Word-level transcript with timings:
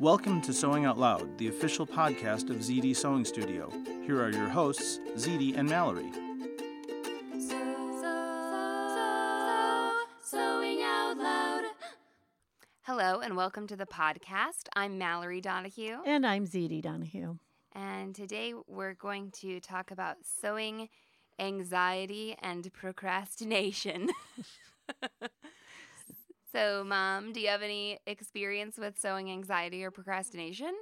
Welcome 0.00 0.40
to 0.42 0.52
Sewing 0.52 0.84
Out 0.84 0.98
Loud, 0.98 1.38
the 1.38 1.48
official 1.48 1.86
podcast 1.86 2.50
of 2.50 2.56
ZD 2.56 2.96
Sewing 2.96 3.24
Studio. 3.24 3.70
Here 4.06 4.20
are 4.22 4.30
your 4.30 4.48
hosts, 4.48 4.98
ZD 5.16 5.56
and 5.56 5.68
Mallory. 5.68 6.10
Sewing 10.22 10.80
out 10.82 11.14
loud. 11.18 11.64
Hello 12.82 13.20
and 13.20 13.36
welcome 13.36 13.66
to 13.68 13.76
the 13.76 13.86
podcast. 13.86 14.68
I'm 14.74 14.98
Mallory 14.98 15.40
Donahue, 15.40 15.98
And 16.06 16.26
I'm 16.26 16.46
ZD 16.46 16.82
Donahue. 16.82 17.36
and 17.72 18.14
today 18.14 18.54
we're 18.66 18.94
going 18.94 19.30
to 19.42 19.60
talk 19.60 19.90
about 19.90 20.16
sewing 20.40 20.88
anxiety 21.38 22.36
and 22.42 22.72
procrastination. 22.72 24.10
so, 26.54 26.84
Mom, 26.84 27.32
do 27.32 27.40
you 27.40 27.48
have 27.48 27.62
any 27.62 27.98
experience 28.06 28.78
with 28.78 28.98
sewing 28.98 29.30
anxiety 29.30 29.82
or 29.84 29.90
procrastination? 29.90 30.72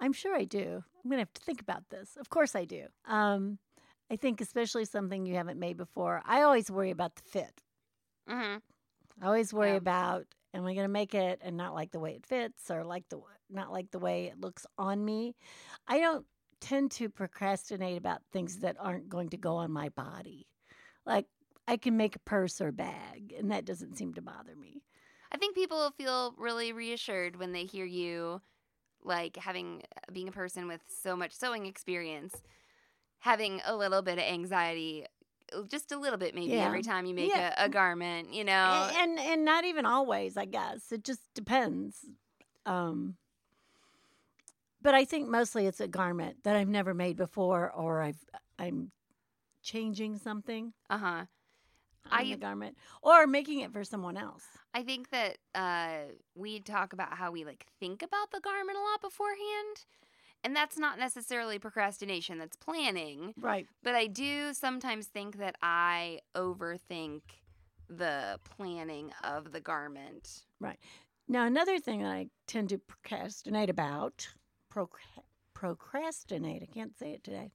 I'm 0.00 0.12
sure 0.12 0.34
I 0.34 0.44
do. 0.44 0.82
I'm 1.04 1.10
going 1.10 1.18
to 1.18 1.22
have 1.22 1.32
to 1.34 1.42
think 1.42 1.60
about 1.60 1.84
this. 1.90 2.16
Of 2.18 2.28
course 2.28 2.54
I 2.54 2.64
do. 2.64 2.86
Um, 3.06 3.58
I 4.10 4.16
think 4.16 4.40
especially 4.40 4.84
something 4.84 5.26
you 5.26 5.34
haven't 5.34 5.58
made 5.58 5.76
before. 5.76 6.22
I 6.24 6.42
always 6.42 6.70
worry 6.70 6.90
about 6.90 7.14
the 7.16 7.22
fit. 7.22 7.62
Mm-hmm. 8.28 8.58
I 9.22 9.26
always 9.26 9.52
worry 9.52 9.70
Yeah. 9.70 9.76
about 9.76 10.26
am 10.54 10.64
I 10.66 10.74
going 10.74 10.84
to 10.84 10.88
make 10.92 11.14
it 11.14 11.40
and 11.42 11.56
not 11.56 11.74
like 11.74 11.90
the 11.92 12.00
way 12.00 12.12
it 12.12 12.26
fits 12.26 12.70
or 12.70 12.84
like 12.84 13.04
the 13.10 13.20
not 13.50 13.72
like 13.72 13.90
the 13.90 13.98
way 13.98 14.26
it 14.26 14.40
looks 14.40 14.66
on 14.78 15.04
me. 15.04 15.34
I 15.86 16.00
don't 16.00 16.26
tend 16.60 16.90
to 16.92 17.08
procrastinate 17.08 17.96
about 17.98 18.22
things 18.32 18.58
that 18.58 18.76
aren't 18.78 19.08
going 19.08 19.30
to 19.30 19.36
go 19.36 19.56
on 19.56 19.70
my 19.70 19.88
body. 19.90 20.46
Like 21.06 21.26
I 21.68 21.76
can 21.76 21.96
make 21.96 22.16
a 22.16 22.20
purse 22.20 22.60
or 22.60 22.68
a 22.68 22.72
bag 22.72 23.34
and 23.38 23.50
that 23.52 23.64
doesn't 23.64 23.96
seem 23.96 24.14
to 24.14 24.22
bother 24.22 24.56
me. 24.56 24.82
I 25.30 25.36
think 25.36 25.54
people 25.54 25.90
feel 25.96 26.34
really 26.38 26.72
reassured 26.72 27.36
when 27.36 27.52
they 27.52 27.64
hear 27.66 27.84
you, 27.84 28.40
like 29.04 29.36
having 29.36 29.82
being 30.12 30.28
a 30.28 30.32
person 30.32 30.66
with 30.66 30.80
so 30.88 31.14
much 31.14 31.32
sewing 31.32 31.66
experience, 31.66 32.34
having 33.18 33.60
a 33.66 33.76
little 33.76 34.00
bit 34.02 34.14
of 34.18 34.24
anxiety, 34.24 35.04
uh, 35.52 35.62
just 35.68 35.92
a 35.92 35.98
little 35.98 36.18
bit 36.18 36.34
maybe 36.34 36.54
Yeah. 36.54 36.64
every 36.66 36.82
time 36.82 37.04
you 37.04 37.14
make 37.14 37.28
Yeah. 37.34 37.52
a, 37.58 37.66
a 37.66 37.68
garment, 37.68 38.32
you 38.32 38.44
know. 38.44 38.52
A- 38.52 38.98
and 39.00 39.18
and 39.18 39.44
not 39.44 39.64
even 39.64 39.84
always 39.86 40.36
i 40.38 40.46
guess 40.46 40.90
it 40.92 41.04
just 41.04 41.20
depends 41.34 42.06
um 42.66 43.16
but 44.82 44.94
i 44.94 45.04
think 45.04 45.28
mostly 45.28 45.66
it's 45.66 45.80
a 45.80 45.88
garment 45.88 46.36
that 46.44 46.56
i've 46.56 46.68
never 46.68 46.94
made 46.94 47.16
before 47.16 47.70
or 47.72 48.00
i've 48.02 48.24
i'm 48.58 48.90
changing 49.62 50.16
something 50.18 50.72
Uh 50.90 50.98
huh. 50.98 51.24
On 52.10 52.18
I- 52.20 52.30
the 52.30 52.36
garment 52.36 52.76
or 53.02 53.26
making 53.26 53.60
it 53.60 53.72
for 53.72 53.84
someone 53.84 54.16
else 54.16 54.44
I 54.74 54.82
think 54.82 55.10
that 55.10 55.38
uh, 55.54 56.12
we 56.34 56.60
talk 56.60 56.92
about 56.92 57.14
how 57.14 57.30
we 57.32 57.44
like 57.44 57.66
think 57.80 58.02
about 58.02 58.30
the 58.30 58.40
garment 58.40 58.76
a 58.78 58.80
lot 58.80 59.00
beforehand, 59.00 59.86
and 60.44 60.54
that's 60.54 60.78
not 60.78 60.98
necessarily 60.98 61.58
procrastination. 61.58 62.38
That's 62.38 62.56
planning. 62.56 63.34
right 63.40 63.66
But 63.82 63.94
I 63.94 64.06
do 64.06 64.52
sometimes 64.52 65.06
think 65.06 65.38
that 65.38 65.56
I 65.62 66.20
overthink 66.36 67.22
the 67.88 68.38
planning 68.44 69.10
of 69.24 69.52
the 69.52 69.60
garment. 69.60 70.42
Right. 70.60 70.78
Now 71.26 71.44
another 71.46 71.78
thing 71.80 72.02
that 72.02 72.10
i 72.10 72.26
tend 72.46 72.68
to 72.68 72.78
procrastinate 72.78 73.70
about 73.70 74.28
procra- 74.72 75.24
procrastinate 75.54 76.62
i 76.62 76.66
can't 76.66 76.96
say 76.96 77.12
it 77.12 77.22
today 77.24 77.50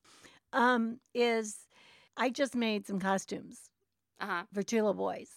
um 0.51 0.99
is 1.13 1.67
i 2.17 2.29
just 2.29 2.55
made 2.55 2.85
some 2.85 2.99
costumes 2.99 3.69
Uh 4.23 4.25
huh. 4.25 4.43
for 4.53 4.63
two 4.63 4.77
little 4.77 4.93
boys. 4.93 5.29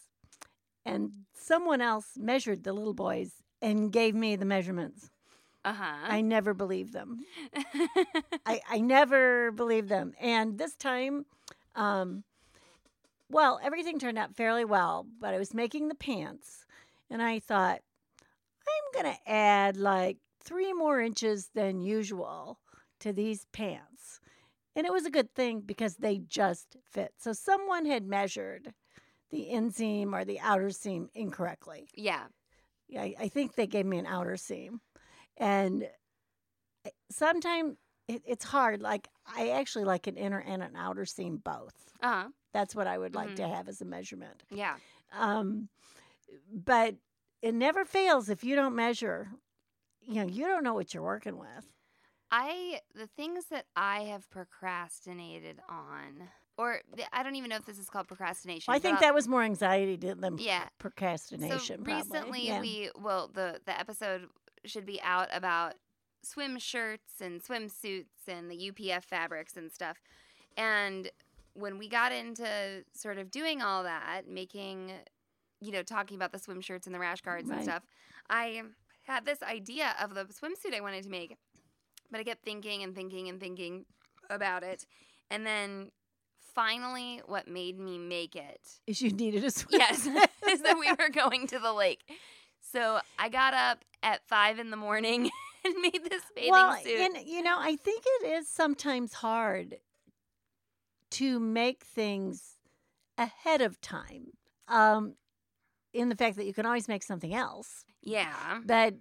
And 0.84 1.10
someone 1.34 1.80
else 1.80 2.10
measured 2.16 2.62
the 2.62 2.72
little 2.72 2.94
boys 2.94 3.32
and 3.60 3.90
gave 3.90 4.14
me 4.14 4.36
the 4.36 4.44
measurements. 4.44 5.10
Uh 5.64 5.72
huh. 5.72 5.96
I 6.04 6.20
never 6.20 6.54
believed 6.54 6.92
them. 6.92 7.24
I, 8.46 8.60
I 8.70 8.78
never 8.78 9.50
believed 9.50 9.88
them. 9.88 10.14
And 10.20 10.56
this 10.56 10.76
time, 10.76 11.26
um, 11.74 12.22
well, 13.28 13.58
everything 13.60 13.98
turned 13.98 14.18
out 14.18 14.36
fairly 14.36 14.64
well, 14.64 15.04
but 15.20 15.34
I 15.34 15.38
was 15.38 15.52
making 15.52 15.88
the 15.88 15.96
pants 15.96 16.64
and 17.10 17.20
I 17.20 17.40
thought, 17.40 17.80
I'm 18.68 19.02
going 19.02 19.12
to 19.12 19.30
add 19.30 19.76
like 19.76 20.18
three 20.44 20.72
more 20.72 21.00
inches 21.00 21.50
than 21.54 21.82
usual 21.82 22.60
to 23.00 23.12
these 23.12 23.46
pants. 23.50 24.20
And 24.76 24.86
it 24.86 24.92
was 24.92 25.06
a 25.06 25.10
good 25.10 25.34
thing 25.34 25.60
because 25.60 25.96
they 25.96 26.18
just 26.18 26.76
fit. 26.84 27.14
So 27.18 27.32
someone 27.32 27.86
had 27.86 28.06
measured 28.06 28.74
the 29.30 29.48
inseam 29.50 30.12
or 30.12 30.24
the 30.24 30.38
outer 30.38 30.70
seam 30.70 31.08
incorrectly. 31.14 31.88
yeah. 31.94 32.26
Yeah, 32.88 33.02
I, 33.02 33.14
I 33.18 33.28
think 33.28 33.56
they 33.56 33.66
gave 33.66 33.84
me 33.86 33.98
an 33.98 34.06
outer 34.06 34.36
seam. 34.36 34.80
And 35.38 35.88
sometimes 37.10 37.76
it, 38.08 38.22
it's 38.24 38.44
hard. 38.44 38.80
Like, 38.82 39.08
I 39.26 39.48
actually 39.50 39.84
like 39.84 40.06
an 40.06 40.16
inner 40.16 40.38
and 40.38 40.62
an 40.62 40.76
outer 40.76 41.04
seam 41.04 41.38
both. 41.38 41.74
Uh 42.00 42.08
huh. 42.22 42.28
That's 42.52 42.74
what 42.76 42.86
I 42.86 42.96
would 42.96 43.14
like 43.14 43.30
Mhm. 43.30 43.36
to 43.36 43.48
have 43.48 43.68
as 43.68 43.80
a 43.80 43.84
measurement. 43.84 44.44
Yeah. 44.50 44.76
Um, 45.12 45.68
but 46.52 46.94
it 47.42 47.54
never 47.54 47.84
fails 47.84 48.28
if 48.28 48.44
you 48.44 48.54
don't 48.54 48.74
measure. 48.74 49.30
You 50.00 50.22
know, 50.22 50.28
you 50.30 50.46
don't 50.46 50.62
know 50.62 50.74
what 50.74 50.94
you're 50.94 51.02
working 51.02 51.38
with. 51.38 51.72
I 52.30 52.80
the 52.94 53.06
things 53.06 53.46
that 53.50 53.66
I 53.76 54.00
have 54.04 54.28
procrastinated 54.30 55.60
on, 55.68 56.28
or 56.58 56.80
I 57.12 57.22
don't 57.22 57.36
even 57.36 57.50
know 57.50 57.56
if 57.56 57.66
this 57.66 57.78
is 57.78 57.88
called 57.88 58.08
procrastination. 58.08 58.72
I 58.72 58.78
think 58.78 59.00
that 59.00 59.14
was 59.14 59.28
more 59.28 59.42
anxiety 59.42 59.96
than 59.96 60.38
Yeah. 60.38 60.68
procrastination. 60.78 61.78
So 61.78 61.84
probably. 61.84 61.94
recently, 61.94 62.46
Yeah. 62.46 62.60
we 62.60 62.90
well 62.96 63.28
the 63.28 63.60
the 63.64 63.78
episode 63.78 64.28
should 64.64 64.86
be 64.86 65.00
out 65.02 65.28
about 65.32 65.74
swim 66.22 66.58
shirts 66.58 67.20
and 67.20 67.40
swimsuits 67.42 68.26
and 68.26 68.50
the 68.50 68.56
UPF 68.72 69.04
fabrics 69.04 69.56
and 69.56 69.70
stuff. 69.70 70.00
And 70.56 71.10
when 71.52 71.78
we 71.78 71.88
got 71.88 72.10
into 72.12 72.84
sort 72.92 73.18
of 73.18 73.30
doing 73.30 73.62
all 73.62 73.84
that, 73.84 74.22
making 74.26 74.92
you 75.60 75.70
know 75.72 75.82
talking 75.82 76.16
about 76.16 76.32
the 76.32 76.38
swim 76.38 76.60
shirts 76.60 76.86
and 76.86 76.94
the 76.94 76.98
rash 76.98 77.20
guards 77.20 77.48
and 77.48 77.62
stuff, 77.62 77.86
I 78.28 78.62
had 79.02 79.24
this 79.24 79.40
idea 79.42 79.94
of 80.02 80.14
the 80.14 80.24
swimsuit 80.24 80.74
I 80.74 80.80
wanted 80.80 81.04
to 81.04 81.08
make, 81.10 81.36
but 82.10 82.20
I 82.20 82.24
kept 82.24 82.44
thinking 82.44 82.82
and 82.82 82.94
thinking 82.94 83.28
and 83.28 83.40
thinking 83.40 83.84
about 84.30 84.62
it, 84.62 84.86
and 85.30 85.46
then 85.46 85.90
finally, 86.54 87.20
what 87.26 87.46
made 87.46 87.78
me 87.78 87.98
make 87.98 88.34
it 88.34 88.60
is 88.86 89.00
you 89.02 89.10
needed 89.10 89.44
a 89.44 89.50
swim. 89.50 89.78
Yes, 89.78 90.06
is 90.48 90.62
that 90.62 90.78
we 90.78 90.90
were 90.90 91.08
going 91.12 91.46
to 91.48 91.58
the 91.58 91.72
lake. 91.72 92.00
So 92.72 92.98
I 93.18 93.28
got 93.28 93.54
up 93.54 93.84
at 94.02 94.26
five 94.26 94.58
in 94.58 94.70
the 94.70 94.76
morning 94.76 95.30
and 95.64 95.74
made 95.80 96.00
this 96.10 96.22
bathing 96.34 96.50
well, 96.50 96.76
suit. 96.76 96.98
and 96.98 97.26
you 97.26 97.42
know, 97.42 97.56
I 97.58 97.76
think 97.76 98.02
it 98.06 98.26
is 98.32 98.48
sometimes 98.48 99.12
hard 99.14 99.76
to 101.12 101.38
make 101.38 101.84
things 101.84 102.54
ahead 103.16 103.60
of 103.60 103.80
time. 103.80 104.32
Um, 104.68 105.14
in 105.92 106.08
the 106.10 106.16
fact 106.16 106.36
that 106.36 106.44
you 106.44 106.52
can 106.52 106.66
always 106.66 106.88
make 106.88 107.02
something 107.02 107.32
else, 107.32 107.84
yeah. 108.02 108.60
but 108.66 108.94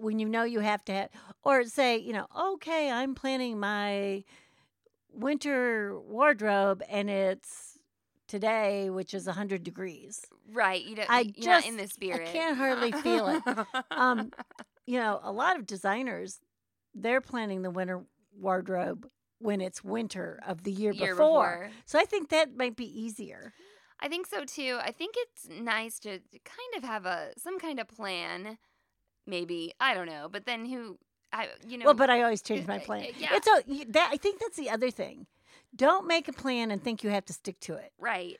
when 0.00 0.18
you 0.18 0.28
know 0.28 0.44
you 0.44 0.60
have 0.60 0.84
to 0.86 0.92
have, 0.92 1.10
or 1.42 1.64
say, 1.64 1.96
you 1.98 2.12
know, 2.12 2.26
okay, 2.54 2.90
I'm 2.90 3.14
planning 3.14 3.58
my 3.58 4.24
winter 5.12 5.98
wardrobe 6.00 6.82
and 6.88 7.08
it's 7.10 7.78
today, 8.26 8.90
which 8.90 9.14
is 9.14 9.26
100 9.26 9.62
degrees. 9.62 10.24
Right. 10.52 10.84
You 10.84 10.96
don't. 10.96 11.10
I 11.10 11.32
you're 11.36 11.50
not 11.50 11.66
in 11.66 11.78
just- 11.78 11.98
the 12.00 12.12
I 12.12 12.18
can't 12.18 12.56
hardly 12.56 12.92
feel 12.92 13.28
it. 13.28 13.42
Um, 13.90 14.30
you 14.86 14.98
know, 14.98 15.20
a 15.22 15.32
lot 15.32 15.56
of 15.58 15.66
designers, 15.66 16.40
they're 16.94 17.20
planning 17.20 17.62
the 17.62 17.70
winter 17.70 18.04
wardrobe 18.38 19.08
when 19.40 19.60
it's 19.60 19.82
winter 19.84 20.40
of 20.46 20.64
the 20.64 20.72
year, 20.72 20.92
Year 20.92 21.14
before. 21.14 21.60
before. 21.66 21.70
So 21.86 21.98
I 21.98 22.04
think 22.04 22.28
that 22.30 22.56
might 22.56 22.76
be 22.76 22.86
easier. 22.86 23.52
I 24.00 24.08
think 24.08 24.26
so 24.26 24.44
too. 24.44 24.78
I 24.80 24.92
think 24.92 25.14
it's 25.16 25.48
nice 25.48 25.98
to 26.00 26.10
kind 26.10 26.76
of 26.76 26.84
have 26.84 27.04
a 27.06 27.30
some 27.36 27.58
kind 27.58 27.80
of 27.80 27.88
plan. 27.88 28.58
Maybe 29.28 29.74
I 29.78 29.94
don't 29.94 30.06
know, 30.06 30.28
but 30.30 30.46
then 30.46 30.64
who? 30.64 30.98
I 31.32 31.48
you 31.66 31.76
know. 31.76 31.84
well, 31.84 31.94
but 31.94 32.08
I 32.08 32.22
always 32.22 32.40
change 32.40 32.66
my 32.66 32.78
uh, 32.78 32.80
plan. 32.80 33.06
yeah. 33.18 33.28
It's 33.32 33.46
a, 33.46 33.84
that 33.92 34.08
I 34.10 34.16
think 34.16 34.40
that's 34.40 34.56
the 34.56 34.70
other 34.70 34.90
thing. 34.90 35.26
Don't 35.76 36.06
make 36.06 36.28
a 36.28 36.32
plan 36.32 36.70
and 36.70 36.82
think 36.82 37.04
you 37.04 37.10
have 37.10 37.26
to 37.26 37.34
stick 37.34 37.60
to 37.60 37.74
it 37.74 37.92
right. 37.98 38.38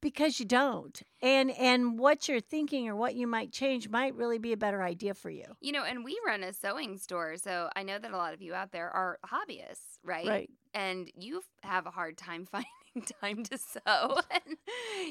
because 0.00 0.40
you 0.40 0.46
don't. 0.46 1.02
And 1.20 1.50
and 1.50 1.98
what 1.98 2.28
you're 2.28 2.40
thinking 2.40 2.88
or 2.88 2.96
what 2.96 3.14
you 3.14 3.26
might 3.26 3.52
change 3.52 3.90
might 3.90 4.14
really 4.14 4.38
be 4.38 4.54
a 4.54 4.56
better 4.56 4.82
idea 4.82 5.12
for 5.12 5.28
you. 5.28 5.44
You 5.60 5.72
know, 5.72 5.84
and 5.84 6.02
we 6.02 6.18
run 6.26 6.42
a 6.42 6.54
sewing 6.54 6.96
store, 6.96 7.36
so 7.36 7.68
I 7.76 7.82
know 7.82 7.98
that 7.98 8.10
a 8.10 8.16
lot 8.16 8.32
of 8.32 8.40
you 8.40 8.54
out 8.54 8.72
there 8.72 8.88
are 8.88 9.18
hobbyists, 9.26 9.98
right? 10.02 10.26
Right. 10.26 10.50
And 10.72 11.10
you 11.14 11.42
have 11.62 11.84
a 11.84 11.90
hard 11.90 12.16
time 12.16 12.46
finding 12.50 13.12
time 13.20 13.44
to 13.44 13.58
sew. 13.58 14.20
and 14.30 14.56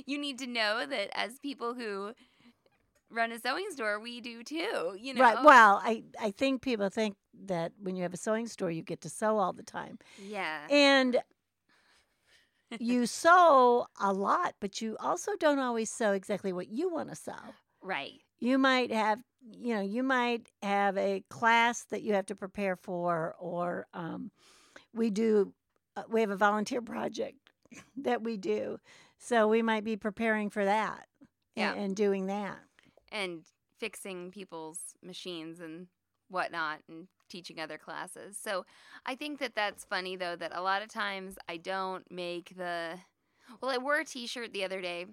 you 0.07 0.17
need 0.17 0.39
to 0.39 0.47
know 0.47 0.83
that 0.83 1.09
as 1.13 1.37
people 1.37 1.75
who 1.75 2.13
run 3.15 3.31
a 3.31 3.39
sewing 3.39 3.69
store, 3.71 3.99
we 3.99 4.21
do 4.21 4.43
too. 4.43 4.97
You 4.99 5.13
know, 5.13 5.21
Right. 5.21 5.37
Well, 5.43 5.81
I 5.83 6.03
I 6.19 6.31
think 6.31 6.61
people 6.61 6.89
think 6.89 7.15
that 7.45 7.73
when 7.81 7.95
you 7.95 8.03
have 8.03 8.13
a 8.13 8.17
sewing 8.17 8.47
store 8.47 8.71
you 8.71 8.81
get 8.81 9.01
to 9.01 9.09
sew 9.09 9.37
all 9.37 9.53
the 9.53 9.63
time. 9.63 9.97
yeah, 10.17 10.61
And 10.69 11.21
you 12.79 13.05
sew 13.05 13.87
a 13.99 14.11
lot, 14.11 14.55
but 14.59 14.81
you 14.81 14.97
also 14.99 15.31
don't 15.37 15.59
always 15.59 15.89
sew 15.89 16.11
exactly 16.11 16.51
what 16.51 16.67
you 16.67 16.89
want 16.89 17.09
to 17.09 17.15
sew. 17.15 17.33
right. 17.81 18.21
You 18.39 18.57
might 18.57 18.91
have, 18.91 19.19
you 19.49 19.73
know, 19.73 19.81
you 19.81 20.03
might 20.03 20.49
have 20.61 20.97
a 20.97 21.23
class 21.29 21.85
that 21.85 22.01
you 22.01 22.13
have 22.13 22.25
to 22.27 22.35
prepare 22.35 22.75
for, 22.75 23.35
or 23.39 23.87
um, 23.93 24.31
we 24.93 25.09
do, 25.09 25.53
uh, 25.95 26.03
we 26.09 26.21
have 26.21 26.31
a 26.31 26.35
volunteer 26.35 26.81
project 26.81 27.37
that 27.97 28.21
we 28.23 28.37
do. 28.37 28.79
So 29.17 29.47
we 29.47 29.61
might 29.61 29.83
be 29.85 29.95
preparing 29.95 30.49
for 30.49 30.65
that 30.65 31.07
Yeah. 31.55 31.73
and, 31.73 31.95
doing 31.95 32.27
that. 32.27 32.59
And 33.11 33.43
fixing 33.79 34.31
people's 34.31 34.79
machines 35.03 35.59
and 35.59 35.87
whatnot 36.29 36.79
and 36.89 37.07
teaching 37.29 37.59
other 37.59 37.77
classes. 37.77 38.37
So 38.41 38.65
I 39.05 39.15
think 39.15 39.39
that 39.39 39.55
that's 39.55 39.83
funny 39.85 40.15
though 40.15 40.35
that 40.35 40.51
a 40.55 40.61
lot 40.61 40.81
of 40.81 40.89
times 40.89 41.37
I 41.49 41.57
don't 41.57 42.09
make 42.11 42.55
the 42.57 42.97
well 43.61 43.71
I 43.71 43.77
wore 43.77 43.99
a 43.99 44.05
t-shirt 44.05 44.53
the 44.53 44.63
other 44.63 44.81
day 44.81 45.05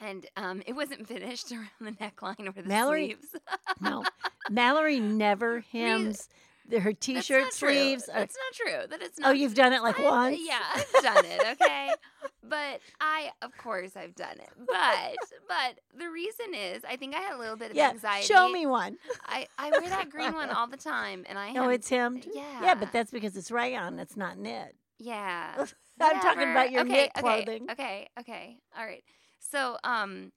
and 0.00 0.26
um, 0.36 0.62
it 0.66 0.74
wasn't 0.74 1.06
finished 1.14 1.50
around 1.52 1.68
the 1.80 1.92
neckline 1.92 2.48
or 2.48 2.52
the 2.62 2.68
Mallory, 2.68 3.16
sleeves. 3.18 3.36
No, 3.80 4.04
Mallory 4.50 5.00
never 5.00 5.60
hems 5.72 6.28
her 6.70 6.92
t-shirt 6.92 7.50
true. 7.56 7.72
sleeves. 7.72 8.08
are- 8.08 8.20
That's 8.20 8.36
not 8.36 8.54
true. 8.66 8.86
That 8.88 9.02
it's 9.02 9.18
not. 9.18 9.30
oh, 9.30 9.32
you've 9.32 9.54
done 9.54 9.72
it 9.72 9.82
like 9.82 9.98
I- 9.98 10.04
once. 10.04 10.38
Yeah, 10.40 10.58
I've 10.74 11.02
done 11.02 11.24
it. 11.26 11.42
Okay, 11.60 11.90
but 12.48 12.80
I, 13.00 13.30
of 13.42 13.56
course, 13.58 13.96
I've 13.96 14.14
done 14.14 14.36
it. 14.38 14.50
But, 14.58 15.16
but 15.48 15.80
the 15.98 16.08
reason 16.10 16.54
is, 16.54 16.82
I 16.88 16.96
think 16.96 17.14
I 17.14 17.20
had 17.20 17.34
a 17.34 17.38
little 17.38 17.56
bit 17.56 17.70
of 17.70 17.76
Yeah, 17.76 17.90
anxiety. 17.90 18.26
show 18.26 18.48
me 18.48 18.66
one. 18.66 18.96
I, 19.26 19.46
I 19.58 19.70
wear 19.70 19.88
that 19.88 20.10
green 20.10 20.32
one 20.34 20.50
all 20.50 20.66
the 20.66 20.76
time, 20.76 21.24
and 21.28 21.38
I 21.38 21.52
No, 21.52 21.62
have- 21.64 21.72
it's 21.72 21.88
hemmed. 21.88 22.26
Yeah, 22.32 22.62
Yeah, 22.62 22.74
but 22.74 22.92
that's 22.92 23.10
because 23.10 23.36
it's 23.36 23.50
rayon. 23.50 23.98
It's 23.98 24.16
not 24.16 24.38
knit. 24.38 24.74
yeah. 24.98 25.64
I'm 26.02 26.18
talking 26.20 26.50
about 26.50 26.70
your 26.70 26.80
okay, 26.82 26.92
knit 26.92 27.10
okay, 27.18 27.20
clothing. 27.20 27.66
Okay, 27.70 28.08
okay, 28.18 28.56
all 28.78 28.86
right. 28.86 29.04
So, 29.38 29.76
um, 29.84 30.32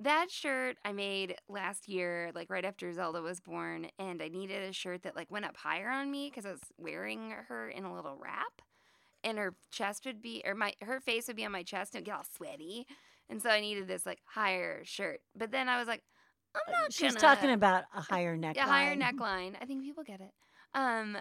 that 0.00 0.30
shirt 0.30 0.76
I 0.84 0.92
made 0.92 1.36
last 1.48 1.88
year, 1.88 2.30
like 2.34 2.48
right 2.50 2.64
after 2.64 2.92
Zelda 2.92 3.20
was 3.22 3.40
born, 3.40 3.88
and 3.98 4.22
I 4.22 4.28
needed 4.28 4.62
a 4.62 4.72
shirt 4.72 5.02
that 5.02 5.16
like 5.16 5.30
went 5.32 5.46
up 5.46 5.56
higher 5.56 5.88
on 5.90 6.10
me 6.12 6.30
because 6.30 6.46
I 6.46 6.50
was 6.52 6.60
wearing 6.78 7.30
her 7.48 7.68
in 7.68 7.84
a 7.84 7.92
little 7.94 8.16
wrap, 8.20 8.62
and 9.24 9.38
her 9.38 9.54
chest 9.72 10.04
would 10.04 10.22
be, 10.22 10.42
or 10.44 10.54
my 10.54 10.74
her 10.82 11.00
face 11.00 11.26
would 11.26 11.36
be 11.36 11.44
on 11.44 11.52
my 11.52 11.62
chest 11.62 11.94
and 11.94 12.00
it'd 12.00 12.06
get 12.06 12.16
all 12.16 12.24
sweaty, 12.36 12.86
and 13.28 13.42
so 13.42 13.50
I 13.50 13.60
needed 13.60 13.88
this 13.88 14.06
like 14.06 14.20
higher 14.26 14.82
shirt. 14.84 15.20
But 15.34 15.50
then 15.50 15.68
I 15.68 15.78
was 15.78 15.88
like, 15.88 16.02
I'm 16.54 16.72
not. 16.72 16.84
Uh, 16.84 16.90
She's 16.90 17.14
gonna, 17.14 17.34
talking 17.34 17.50
about 17.50 17.84
a 17.94 18.00
higher 18.00 18.36
neckline. 18.38 18.56
a 18.56 18.62
higher 18.62 18.96
neckline. 18.96 19.54
I 19.60 19.64
think 19.64 19.82
people 19.82 20.04
get 20.04 20.20
it. 20.20 20.32
Um, 20.74 21.16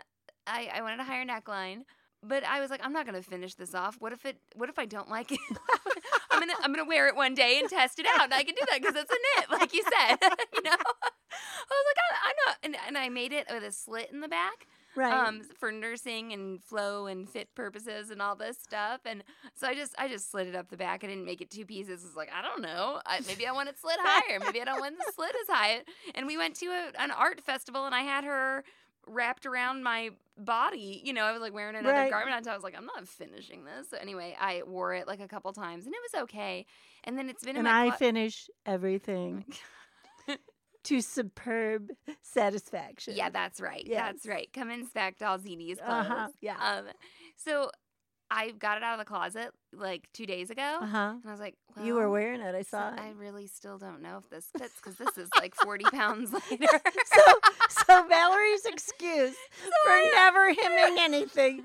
I 0.45 0.69
I 0.73 0.81
wanted 0.81 0.99
a 0.99 1.03
higher 1.03 1.25
neckline, 1.25 1.81
but 2.21 2.43
I 2.43 2.59
was 2.59 2.69
like, 2.69 2.81
I'm 2.83 2.93
not 2.93 3.05
gonna 3.05 3.23
finish 3.23 3.55
this 3.55 3.73
off. 3.73 3.95
What 3.99 4.13
if 4.13 4.25
it? 4.25 4.37
What 4.55 4.69
if 4.69 4.77
I 4.77 4.85
don't 4.85 5.09
like 5.09 5.31
it? 5.31 5.39
I'm 6.31 6.39
gonna 6.39 6.53
I'm 6.61 6.73
gonna 6.73 6.87
wear 6.87 7.07
it 7.07 7.15
one 7.15 7.33
day 7.35 7.59
and 7.59 7.69
test 7.69 7.99
it 7.99 8.05
out, 8.15 8.23
and 8.23 8.33
I 8.33 8.43
can 8.43 8.55
do 8.55 8.65
that 8.69 8.81
because 8.81 8.95
it's 8.95 9.11
a 9.11 9.41
knit, 9.41 9.59
like 9.59 9.73
you 9.73 9.83
said. 9.83 10.17
you 10.53 10.61
know, 10.63 10.71
I 10.71 11.69
was 11.69 11.85
like, 11.87 11.99
I, 11.99 12.15
I'm 12.23 12.35
not, 12.45 12.57
and, 12.63 12.75
and 12.87 12.97
I 12.97 13.09
made 13.09 13.31
it 13.33 13.47
with 13.49 13.63
a 13.63 13.71
slit 13.71 14.09
in 14.11 14.21
the 14.21 14.27
back 14.27 14.67
Right. 14.95 15.11
um 15.13 15.41
for 15.59 15.71
nursing 15.71 16.33
and 16.33 16.63
flow 16.63 17.07
and 17.07 17.29
fit 17.29 17.53
purposes 17.55 18.09
and 18.11 18.21
all 18.21 18.35
this 18.35 18.57
stuff. 18.59 19.01
And 19.05 19.23
so 19.55 19.67
i 19.67 19.73
just 19.73 19.93
i 19.97 20.07
just 20.07 20.29
slid 20.31 20.47
it 20.47 20.55
up 20.55 20.69
the 20.69 20.77
back. 20.77 21.03
I 21.03 21.07
didn't 21.07 21.25
make 21.25 21.41
it 21.41 21.49
two 21.49 21.65
pieces. 21.65 22.03
It's 22.05 22.15
like 22.15 22.29
i 22.37 22.41
don't 22.41 22.61
know. 22.61 23.01
I, 23.05 23.21
maybe 23.27 23.47
i 23.47 23.51
want 23.51 23.69
it 23.69 23.79
slid 23.79 23.97
higher. 23.99 24.39
Maybe 24.39 24.61
i 24.61 24.65
don't 24.65 24.79
want 24.79 24.97
the 24.97 25.11
slit 25.15 25.35
as 25.41 25.55
high. 25.55 25.81
And 26.15 26.27
we 26.27 26.37
went 26.37 26.55
to 26.57 26.67
a, 26.67 26.91
an 27.01 27.11
art 27.11 27.41
festival 27.41 27.85
and 27.85 27.95
i 27.95 28.01
had 28.01 28.23
her 28.23 28.63
wrapped 29.07 29.45
around 29.45 29.83
my 29.83 30.11
body. 30.37 31.01
You 31.03 31.13
know 31.13 31.23
i 31.23 31.31
was 31.31 31.41
like 31.41 31.53
wearing 31.53 31.75
another 31.75 31.93
Right. 31.93 32.11
garment 32.11 32.35
on 32.35 32.43
top. 32.43 32.53
I 32.53 32.55
was 32.55 32.63
like 32.63 32.77
i'm 32.77 32.85
not 32.85 33.07
finishing 33.07 33.65
this. 33.65 33.89
So 33.89 33.97
anyway 33.97 34.35
i 34.39 34.61
wore 34.65 34.93
it 34.93 35.07
like 35.07 35.19
a 35.21 35.27
couple 35.27 35.51
times 35.53 35.85
and 35.85 35.93
it 35.95 36.01
was 36.13 36.23
okay. 36.23 36.65
And 37.03 37.17
then 37.17 37.29
it's 37.29 37.43
been 37.43 37.55
in 37.55 37.65
and 37.65 37.67
I 37.67 37.91
finish 37.91 38.49
everything 38.65 39.43
to 40.83 41.01
superb 41.01 41.89
satisfaction. 42.21 43.13
yeah 43.15 43.29
that's 43.29 43.61
right 43.61 43.87
that's 43.89 44.25
right 44.27 44.49
come 44.53 44.69
inspect 44.69 45.21
all 45.21 45.37
zd's 45.37 45.79
clothes 45.79 46.05
Uh-huh. 46.05 46.27
Yeah. 46.41 46.55
Um, 46.59 46.85
so 47.35 47.69
I 48.31 48.49
got 48.51 48.77
it 48.77 48.83
out 48.83 48.93
of 48.93 48.99
the 48.99 49.05
closet 49.05 49.51
like 49.73 50.07
two 50.11 50.25
days 50.25 50.49
ago, 50.49 50.79
Uh 50.81 50.85
huh. 50.87 51.13
and 51.21 51.27
I 51.27 51.31
was 51.31 51.39
like, 51.39 51.55
well, 51.75 51.85
You 51.85 51.93
were 51.95 52.09
wearing 52.09 52.41
it. 52.41 52.55
I 52.55 52.63
so 52.63 52.69
saw 52.77 52.87
it. 52.93 52.99
I 52.99 53.11
really 53.11 53.45
still 53.45 53.77
don't 53.77 54.01
know 54.01 54.17
if 54.17 54.27
this 54.29 54.47
fits 54.57 54.73
because 54.77 54.95
this 54.95 55.15
is 55.19 55.29
like 55.37 55.53
40 55.55 55.85
pounds 55.91 56.33
later. 56.51 56.67
so, 57.05 57.21
so 57.85 58.07
Valerie's 58.07 58.65
excuse 58.65 59.35
for 59.85 59.99
never 60.15 60.51
hemming 60.53 60.97
anything 60.99 61.63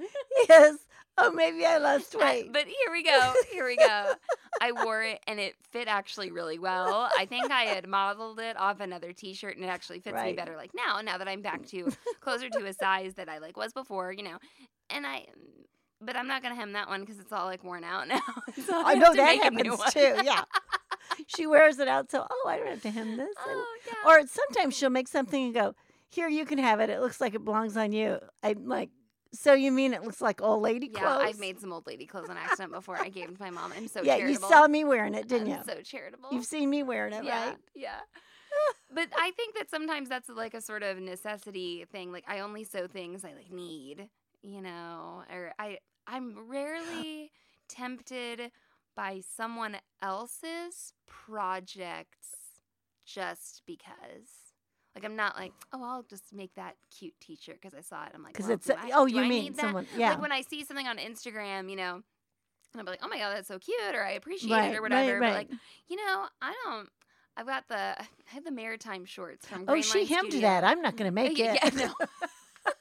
is, 0.51 0.79
oh, 1.19 1.31
maybe 1.33 1.65
I 1.67 1.79
lost 1.79 2.15
I- 2.17 2.19
weight. 2.19 2.53
but 2.53 2.65
here 2.67 2.91
we 2.93 3.03
go. 3.03 3.33
Here 3.53 3.67
we 3.67 3.77
go. 3.77 4.13
I 4.61 4.73
wore 4.73 5.03
it 5.03 5.21
and 5.27 5.39
it 5.39 5.55
fit 5.71 5.89
actually 5.89 6.31
really 6.31 6.59
well. 6.59 7.09
I 7.19 7.27
think 7.27 7.51
I 7.51 7.63
had 7.63 7.87
modeled 7.87 8.41
it 8.41 8.57
off 8.59 8.81
another 8.81 9.13
t-shirt 9.13 9.57
and 9.57 9.65
it 9.65 9.69
actually 9.69 10.01
fits 10.01 10.17
me 10.23 10.33
better 10.33 10.57
like 10.57 10.71
now, 10.75 11.01
now 11.01 11.19
that 11.19 11.29
I'm 11.29 11.43
back 11.43 11.67
to 11.71 11.91
closer 12.21 12.49
to 12.51 12.67
a 12.67 12.73
size 12.73 13.15
that 13.15 13.29
I 13.29 13.39
like 13.39 13.57
was 13.57 13.73
before, 13.73 14.13
you 14.13 14.23
know. 14.23 14.39
And 14.91 15.07
I 15.07 15.27
but 16.01 16.15
I'm 16.17 16.29
not 16.29 16.43
gonna 16.43 16.55
hem 16.55 16.73
that 16.73 16.89
one 16.89 17.01
because 17.01 17.19
it's 17.19 17.33
all 17.33 17.47
like 17.47 17.63
worn 17.65 17.85
out 17.85 18.07
now. 18.09 18.21
So 18.65 18.81
I 18.81 18.95
have 18.95 18.99
know 19.03 19.15
that 19.15 19.43
happens 19.43 19.93
too. 19.93 20.15
Yeah. 20.25 20.45
she 21.27 21.47
wears 21.47 21.79
it 21.81 21.89
out, 21.89 22.11
so, 22.11 22.25
oh, 22.31 22.49
I 22.49 22.59
don't 22.59 22.69
have 22.69 22.83
to 22.83 22.91
hem 22.91 23.17
this. 23.17 23.35
I- 23.39 23.45
Oh, 23.49 23.77
yeah. 23.87 24.11
Or 24.11 24.27
sometimes 24.27 24.77
she'll 24.77 24.91
make 24.91 25.09
something 25.09 25.47
and 25.47 25.55
go, 25.55 25.75
here, 26.09 26.29
you 26.29 26.45
can 26.47 26.59
have 26.59 26.79
it. 26.81 26.89
It 26.91 27.01
looks 27.01 27.21
like 27.21 27.35
it 27.35 27.45
belongs 27.45 27.77
on 27.77 27.93
you. 27.93 28.19
I'm 28.43 28.67
like, 28.69 28.91
so 29.33 29.53
you 29.53 29.71
mean 29.73 29.93
it 29.93 30.03
looks 30.03 30.21
like 30.21 30.41
old 30.43 30.63
lady 30.63 30.89
Yeah, 30.89 31.01
clothes? 31.01 31.21
Yeah, 31.21 31.29
I've 31.29 31.39
made 31.39 31.61
some 31.61 31.73
old 31.73 31.87
lady 31.87 32.07
clothes 32.07 32.29
on 32.29 32.37
accident 32.45 32.73
before. 32.73 32.97
I 32.97 33.09
gave 33.09 33.27
them 33.27 33.37
to 33.37 33.43
my 33.43 33.51
mom. 33.51 33.73
I'm 33.77 33.89
so 33.89 34.03
yeah, 34.03 34.17
charitable. 34.17 34.49
you 34.49 34.49
saw 34.49 34.67
me 34.69 34.85
wearing 34.85 35.15
it, 35.15 35.29
didn't 35.29 35.49
I'm 35.49 35.65
you? 35.67 35.75
so 35.75 35.83
charitable. 35.83 36.31
You've 36.33 36.45
seen 36.47 36.71
me 36.71 36.83
wearing 36.83 37.13
it, 37.13 37.25
yeah, 37.25 37.47
right? 37.47 37.57
yeah. 37.75 38.01
but 38.95 39.09
I 39.19 39.31
think 39.33 39.55
that 39.57 39.71
sometimes 39.71 40.09
that's 40.09 40.29
like 40.29 40.55
a 40.55 40.61
sort 40.61 40.83
of 40.83 40.99
necessity 40.99 41.85
thing. 41.91 42.13
Like 42.13 42.25
I 42.27 42.41
only 42.41 42.65
sew 42.65 42.87
things 42.87 43.25
I 43.25 43.33
like 43.35 43.51
need, 43.53 44.09
you 44.43 44.63
know, 44.63 45.23
or 45.33 45.53
I 45.59 45.79
I'm 46.07 46.35
rarely 46.49 47.31
tempted 47.69 48.51
by 48.97 49.21
someone 49.37 49.77
else's 50.03 50.95
projects 51.07 52.29
just 53.05 53.63
because. 53.67 54.48
Like 54.95 55.05
I'm 55.05 55.17
not 55.17 55.37
like, 55.37 55.53
oh, 55.73 55.83
I'll 55.85 56.03
just 56.03 56.33
make 56.33 56.55
that 56.57 56.75
cute 56.97 57.15
T-shirt 57.21 57.61
because 57.61 57.75
I 57.75 57.83
saw 57.83 58.05
it. 58.05 58.13
I'm 58.15 58.23
like, 58.23 58.33
Because 58.33 58.47
well, 58.47 58.55
it's, 58.57 58.69
a- 58.69 58.79
I- 58.79 58.91
oh, 58.95 59.07
you 59.07 59.21
I 59.21 59.29
mean 59.29 59.45
need 59.45 59.57
that? 59.57 59.61
someone, 59.63 59.87
yeah. 59.97 60.11
Like 60.11 60.23
when 60.23 60.33
I 60.33 60.43
see 60.43 60.65
something 60.65 60.87
on 60.87 60.99
Instagram, 60.99 61.71
you 61.71 61.77
know, 61.77 61.95
and 62.73 62.81
I'll 62.81 62.85
be 62.85 62.91
like, 62.91 63.01
oh 63.03 63.09
my 63.09 63.19
god, 63.19 63.35
that's 63.37 63.49
so 63.49 63.59
cute, 63.59 63.95
or 63.95 64.05
I 64.05 64.13
appreciate 64.13 64.51
right, 64.51 64.73
it, 64.75 64.77
or 64.77 64.83
whatever. 64.83 65.19
Right, 65.21 65.29
But 65.31 65.35
like, 65.35 65.61
you 65.89 65.97
know, 65.97 66.27
I 66.43 66.55
don't. 66.65 66.89
I've 67.37 67.47
got 67.47 67.69
the 67.69 67.75
I 68.01 68.07
had 68.27 68.45
the 68.45 68.51
maritime 68.51 69.05
shorts 69.05 69.47
from. 69.47 69.65
oh, 69.69 69.81
she 69.81 70.01
Line 70.01 70.07
hemmed 70.09 70.33
Studio. 70.33 70.49
that. 70.49 70.65
I'm 70.65 70.83
not 70.83 70.97
going 70.97 71.09
to 71.09 71.15
make 71.15 71.39
uh, 71.39 71.43
yeah, 71.43 71.67
it. 71.67 71.75
Yeah, 71.75 71.87
no. 71.87 71.95
but 72.65 72.75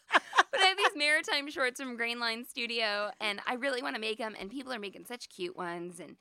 I 0.60 0.66
have 0.66 0.78
these 0.78 0.96
maritime 0.96 1.50
shorts 1.52 1.80
from 1.80 1.98
Grainline 1.98 2.46
Studio, 2.48 3.12
and 3.22 3.40
I 3.46 3.54
really 3.54 3.82
want 3.84 3.96
to 3.96 4.02
make 4.02 4.18
them. 4.18 4.36
And 4.40 4.50
people 4.50 4.74
are 4.74 4.80
making 4.80 5.06
such 5.06 5.30
cute 5.30 5.56
ones, 5.56 6.00
and 6.00 6.16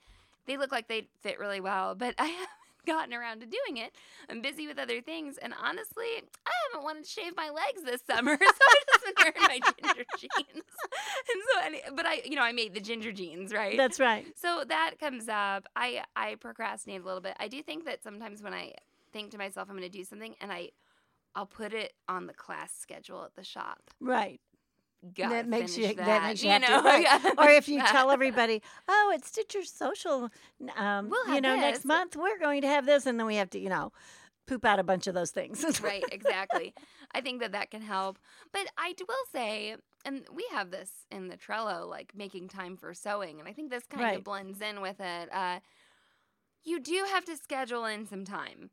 they 0.47 0.57
look 0.59 0.71
like 0.71 0.87
they 0.89 1.09
fit 1.23 1.39
really 1.39 1.61
well. 1.61 1.95
But 1.95 2.15
I 2.19 2.27
haven't 2.27 2.49
gotten 2.87 3.13
around 3.13 3.41
to 3.41 3.47
doing 3.47 3.77
it. 3.79 3.93
I'm 4.29 4.41
busy 4.41 4.67
with 4.67 4.79
other 4.79 5.01
things, 5.01 5.39
and 5.39 5.53
honestly, 5.63 6.07
I 6.47 6.51
haven't 6.71 6.85
wanted 6.85 7.05
to 7.05 7.11
shave 7.11 7.37
my 7.37 7.51
legs 7.51 7.83
this 7.85 8.03
summer, 8.09 8.37
so 8.41 8.47
I 8.47 8.83
just 8.93 9.05
been 9.05 9.15
wearing 9.19 9.35
my 9.41 9.61
ginger 9.81 10.05
jeans. 10.19 10.33
and 10.55 11.43
so, 11.53 11.61
any, 11.65 11.81
but 11.95 12.07
I, 12.07 12.23
you 12.25 12.37
know, 12.37 12.43
I 12.43 12.53
made 12.53 12.75
the 12.75 12.81
ginger 12.81 13.13
jeans, 13.13 13.53
right? 13.53 13.77
That's 13.77 14.01
right. 14.01 14.27
So 14.37 14.65
that 14.69 14.95
comes 14.99 15.29
up. 15.29 15.67
I 15.75 16.05
I 16.15 16.37
procrastinate 16.37 17.03
a 17.03 17.05
little 17.05 17.21
bit. 17.21 17.37
I 17.39 17.49
do 17.49 17.63
think 17.63 17.85
that 17.87 18.03
sometimes 18.03 18.43
when 18.43 18.55
I 18.55 18.75
think 19.13 19.31
to 19.33 19.39
myself 19.39 19.69
I'm 19.69 19.77
going 19.77 19.91
to 19.91 19.99
do 19.99 20.05
something 20.05 20.35
and 20.41 20.53
I 20.53 20.71
I'll 21.35 21.47
put 21.47 21.75
it 21.75 21.93
on 22.09 22.27
the 22.27 22.33
class 22.33 22.73
schedule 22.73 23.23
at 23.25 23.35
the 23.35 23.45
shop. 23.45 23.91
Right. 24.01 24.41
Gotta 25.15 25.35
that 25.35 25.49
makes 25.49 25.77
you 25.77 25.85
finish 25.89 25.97
that, 26.07 26.23
makes 26.25 26.43
you, 26.43 26.51
you 26.53 26.59
know. 26.59 26.67
to, 26.83 26.89
right. 26.89 27.39
or 27.39 27.49
if 27.51 27.69
you 27.69 27.81
tell 27.83 28.11
everybody, 28.17 28.63
"Oh, 28.89 29.13
it's 29.15 29.29
Stitcher 29.29 29.65
Social, 29.65 30.31
um, 30.77 31.11
We'll 31.11 31.35
you 31.35 31.41
know, 31.41 31.55
this." 31.57 31.61
next 31.63 31.85
month 31.85 32.17
we're 32.17 32.39
going 32.39 32.63
to 32.63 32.69
have 32.69 32.87
this," 32.87 33.07
and 33.07 33.19
then 33.19 33.27
we 33.27 33.37
have 33.37 33.51
to, 33.51 33.59
you 33.59 33.69
know, 33.69 33.93
poop 34.47 34.65
out 34.65 34.79
a 34.79 34.85
bunch 34.85 35.07
of 35.07 35.15
those 35.15 35.31
things. 35.31 35.81
right, 35.83 36.05
exactly. 36.11 36.75
I 37.15 37.21
think 37.21 37.41
that 37.41 37.53
that 37.53 37.71
can 37.71 37.83
help. 37.83 38.19
But 38.53 38.67
I 38.79 38.95
will 39.07 39.15
say, 39.33 39.77
and 40.05 40.25
we 40.33 40.47
have 40.53 40.71
this 40.71 40.91
in 41.11 41.29
the 41.29 41.37
Trello, 41.37 41.89
like 41.89 42.13
making 42.15 42.49
time 42.49 42.77
for 42.77 42.95
sewing, 42.95 43.41
and 43.41 43.49
I 43.49 43.53
think 43.53 43.71
this 43.71 43.87
kind 43.87 44.03
Right. 44.05 44.17
of 44.19 44.25
blends 44.25 44.61
in 44.61 44.81
with 44.81 45.01
it. 45.01 45.29
Uh, 45.33 45.61
you 46.65 46.81
do 46.81 47.07
have 47.13 47.25
to 47.27 47.37
schedule 47.37 47.85
in 47.85 48.07
some 48.07 48.25
time 48.25 48.71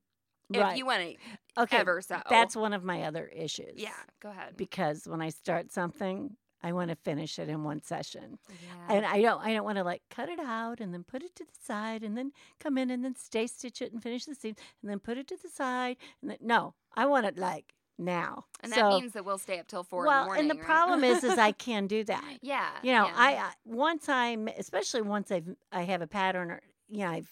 right. 0.61 0.71
if 0.71 0.77
you 0.77 0.85
want 0.85 1.01
to 1.01 1.61
okay. 1.63 1.77
ever 1.77 2.01
sew. 2.01 2.21
That's 2.29 2.55
one 2.55 2.73
of 2.73 2.83
my 2.83 3.03
other 3.03 3.27
issues. 3.27 3.73
yeah. 3.75 3.91
Go 4.21 4.29
ahead. 4.29 4.57
Because 4.57 5.07
when 5.07 5.21
I 5.21 5.29
start 5.29 5.71
something, 5.71 6.35
I 6.63 6.71
want 6.71 6.89
to 6.89 6.95
finish 6.95 7.37
it 7.39 7.49
in 7.49 7.63
one 7.63 7.81
session. 7.81 8.39
Yeah. 8.49 8.95
And 8.95 9.05
I 9.05 9.21
don't 9.21 9.41
I 9.41 9.53
don't 9.53 9.65
want 9.65 9.77
to 9.77 9.83
like 9.83 10.01
cut 10.09 10.29
it 10.29 10.39
out 10.39 10.79
and 10.79 10.93
then 10.93 11.03
put 11.03 11.21
it 11.21 11.35
to 11.35 11.43
the 11.43 11.51
side 11.61 12.03
and 12.03 12.17
then 12.17 12.31
come 12.59 12.77
in 12.77 12.89
and 12.89 13.03
then 13.03 13.15
stay 13.15 13.47
stitch 13.47 13.81
it 13.81 13.91
and 13.91 14.01
finish 14.01 14.25
the 14.25 14.35
seam 14.35 14.55
and 14.81 14.89
then 14.89 14.99
put 14.99 15.17
it 15.17 15.27
to 15.27 15.37
the 15.41 15.49
side 15.49 15.97
and 16.21 16.31
then 16.31 16.37
no, 16.41 16.73
I 16.95 17.05
want 17.05 17.25
it 17.25 17.37
like 17.37 17.73
now. 17.99 18.45
and 18.61 18.73
so, 18.73 18.81
that 18.81 19.01
means 19.01 19.13
that 19.13 19.25
we'll 19.25 19.37
stay 19.37 19.59
up 19.59 19.67
till 19.67 19.83
four 19.83 20.05
well, 20.05 20.21
in 20.21 20.23
the 20.23 20.25
morning. 20.25 20.41
and 20.41 20.51
the 20.51 20.55
right? 20.55 20.65
problem 20.65 21.03
is 21.03 21.23
is 21.23 21.37
I 21.37 21.51
can 21.67 21.87
do 21.87 22.03
that. 22.05 22.37
yeah. 22.41 22.69
You 22.81 22.93
know, 22.93 23.07
yeah. 23.07 23.13
I, 23.15 23.33
I 23.35 23.51
once 23.65 24.07
I'm 24.07 24.47
especially 24.47 25.01
once 25.01 25.31
I've 25.31 25.49
I 25.71 25.83
have 25.83 26.01
a 26.01 26.07
pattern 26.07 26.49
or 26.49 26.61
you 26.87 26.99
know 26.99 27.09
I've 27.09 27.29